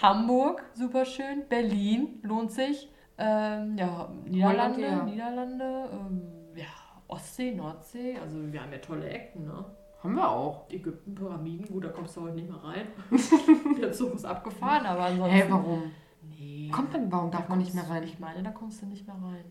[0.02, 1.48] Hamburg, super schön.
[1.48, 2.90] Berlin, lohnt sich.
[3.16, 5.02] Ähm, ja, Niederlande, ja.
[5.04, 6.22] Niederlande, ähm,
[6.54, 6.66] ja,
[7.08, 8.18] Ostsee, Nordsee.
[8.22, 9.64] Also wir haben ja tolle Ecken, ne?
[10.02, 10.70] Haben wir auch.
[10.70, 12.88] Ägypten, Pyramiden, gut, da kommst du heute nicht mehr rein.
[13.80, 15.34] Der Zug ist abgefahren, aber ansonsten.
[15.34, 15.90] Hä, warum?
[16.38, 16.70] Nee.
[16.72, 18.02] Kommt man, warum darf Da man nicht mehr rein?
[18.02, 19.44] Ich meine, da kommst du nicht mehr rein.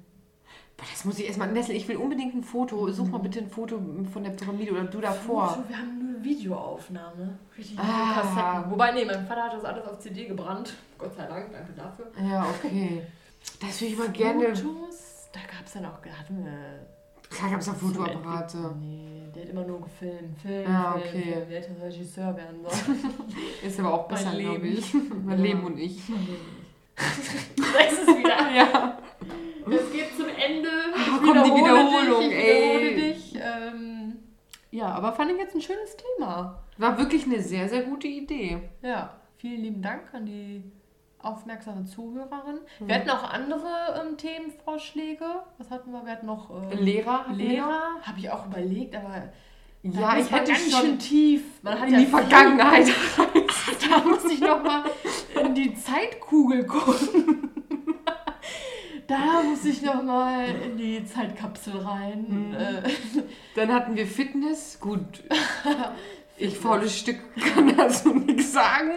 [0.78, 1.52] Boah, das muss ich erstmal.
[1.52, 2.92] Nessel, ich will unbedingt ein Foto.
[2.92, 3.80] Such mal bitte ein Foto
[4.12, 5.64] von der Pyramide oder du davor.
[5.68, 7.40] Wir haben nur Videoaufnahme.
[7.58, 8.22] Richtig Ah.
[8.22, 8.72] Kassetten.
[8.72, 10.74] Wobei, nee, mein Vater hat das alles auf CD gebrannt.
[10.98, 12.12] Gott sei Dank, danke dafür.
[12.30, 13.02] Ja, okay.
[13.62, 14.56] Das würde ich mal gerne.
[14.56, 16.86] Fotos, da gab es dann auch, hatten wir...
[17.30, 18.76] Klar gab es auch Fotoapparate.
[18.80, 20.38] Nee, der hat immer nur gefilmt.
[20.42, 21.22] Film, Ah, Film, okay.
[21.34, 21.50] Film.
[21.50, 23.00] Der hätte Regisseur werden sollen.
[23.66, 24.52] Ist aber auch Mein besser, Leben.
[24.52, 24.94] glaube ich.
[25.26, 25.44] Mein Ja.
[25.44, 26.02] Leben und ich.
[26.96, 28.36] Da ist es wieder.
[28.56, 28.98] Ja.
[29.68, 30.70] Es geht zum Ende.
[30.96, 32.96] Ich Ah, kommt die Wiederholung, dich, ich wiederhole ey.
[33.14, 33.36] dich.
[33.36, 34.16] Ähm,
[34.72, 36.64] ja, aber fand ich jetzt ein schönes Thema.
[36.78, 38.70] War wirklich eine sehr, sehr gute Idee.
[38.82, 40.64] Ja, vielen lieben Dank an die
[41.20, 42.60] aufmerksame Zuhörerin.
[42.80, 42.88] Mhm.
[42.88, 45.26] Wir hatten auch andere ähm, Themenvorschläge.
[45.58, 46.06] Was hatten wir?
[46.06, 47.26] Wir hatten noch äh, Lehrer?
[47.34, 47.96] Lehrer.
[48.04, 49.30] Habe ich auch überlegt, aber
[49.92, 51.44] Ja, ich hätte ganz schon schön tief.
[51.62, 52.88] Man hat in ja die Vergangenheit.
[53.90, 54.84] Da muss ich noch mal
[55.44, 57.52] in die Zeitkugel gucken.
[59.08, 62.26] Da muss ich noch mal in die Zeitkapsel rein.
[62.50, 62.54] Mhm.
[62.56, 62.90] Äh,
[63.56, 64.80] Dann hatten wir Fitness.
[64.80, 65.24] Gut.
[66.38, 67.16] Ich faules Stück
[67.56, 68.92] kann dazu nichts sagen.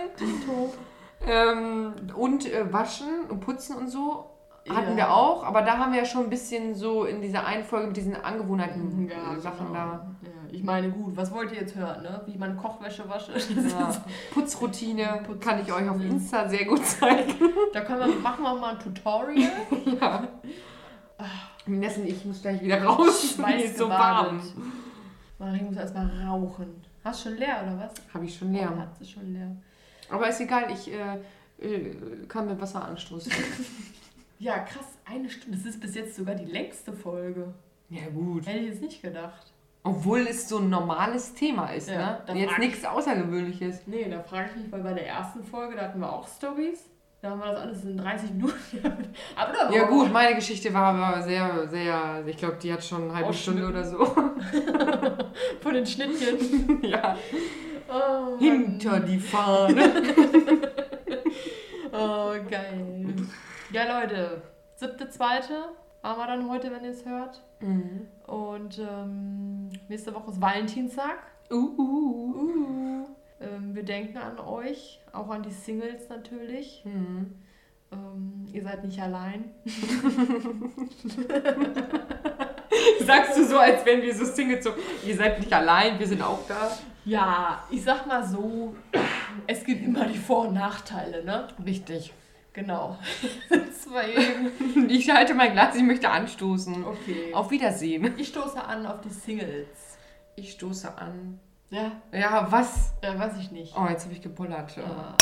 [1.25, 4.31] Ähm, und äh, Waschen und Putzen und so
[4.69, 4.97] hatten Ja.
[4.97, 7.87] wir auch, aber da haben wir ja schon ein bisschen so in dieser einen Folge
[7.87, 9.79] mit diesen Angewohnheiten Ja, äh, Sachen genau.
[9.79, 10.07] da.
[10.23, 12.23] Ja, ich meine, gut, was wollt ihr jetzt hören, ne?
[12.27, 13.33] Wie meine Kochwäsche wasche?
[13.33, 13.95] Ja.
[14.33, 15.39] Putzroutine Putzroutine.
[15.41, 17.35] kann ich euch auf Insta sehr gut zeigen.
[17.73, 19.51] Da können wir, machen wir mal ein Tutorial.
[20.01, 20.29] ja.
[21.67, 23.37] Nessen, ich muss gleich wieder raus.
[23.37, 24.41] Mir ist so warm.
[25.39, 26.83] Marie muss erstmal rauchen.
[27.05, 28.15] Hast du schon leer, oder was?
[28.15, 28.75] Habe ich schon leer.
[28.77, 29.55] Hat sie schon leer.
[30.09, 31.19] Aber ist egal, ich äh,
[31.61, 31.95] äh,
[32.27, 33.33] kann mit Wasser anstoßen.
[34.41, 35.59] Ja, krass, eine Stunde.
[35.59, 37.53] Das ist bis jetzt sogar die längste Folge.
[37.91, 38.47] ja, gut.
[38.47, 39.53] Hätte ich jetzt nicht gedacht.
[39.83, 42.41] Obwohl es so ein normales Thema ist, Ja, ne?
[42.41, 43.87] Jetzt nichts Außergewöhnliches.
[43.87, 46.91] Nee, da frage ich mich, weil bei der ersten Folge, da hatten wir auch Stories.
[47.21, 48.55] Da haben wir das alles in 30 Minuten.
[49.37, 53.05] Aber da Ja gut, meine Geschichte war aber sehr, sehr, ich glaube, die hat schon
[53.05, 54.05] eine halbe Stunde oder so.
[55.61, 56.81] Von den Schnittchen.
[56.83, 57.17] ja.
[57.89, 58.39] Oh.
[58.39, 59.91] Hinter die Fahne.
[61.93, 63.15] Oh, geil.
[63.73, 64.43] Ja, Leute,
[64.77, 65.71] siebte, zweite
[66.03, 67.43] haben wir dann heute, wenn ihr es hört.
[67.61, 68.07] Mhm.
[68.27, 71.19] Und ähm, nächste Woche ist Valentinstag.
[71.51, 72.35] Uh, uh.
[72.35, 73.07] Uh.
[73.41, 76.83] Ähm, wir denken an euch, auch an die Singles natürlich.
[76.85, 77.35] Mhm.
[77.91, 79.53] Ähm, ihr seid nicht allein.
[83.01, 84.71] Sagst du so, als wären wir so Singles, so,
[85.07, 86.71] ihr seid nicht allein, wir sind auch da.
[87.05, 88.77] Ja, ich sag mal so,
[89.47, 91.49] es gibt immer die Vor- und Nachteile, ne?
[91.65, 92.13] Richtig.
[92.53, 92.99] Genau.
[93.51, 94.91] Deswegen.
[94.91, 96.85] Ich halte mein Glas, ich möchte anstoßen.
[96.85, 97.33] Okay.
[97.35, 98.15] Auf Wiedersehen.
[98.19, 99.69] Ich stoße an auf die Singles.
[100.37, 101.41] Ich stoße an.
[101.71, 102.93] Ja, Ja, was?
[103.03, 103.75] äh, weiß ich nicht.
[103.77, 104.77] Oh, jetzt habe ich gepollert.
[104.79, 105.15] Ah.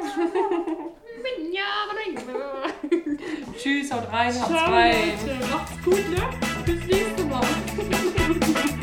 [3.58, 4.94] Tschüss, haut rein, haut rein.
[5.26, 5.46] Leute.
[5.50, 6.30] Macht's gut, ne?
[6.64, 7.40] Bis nächste Mal.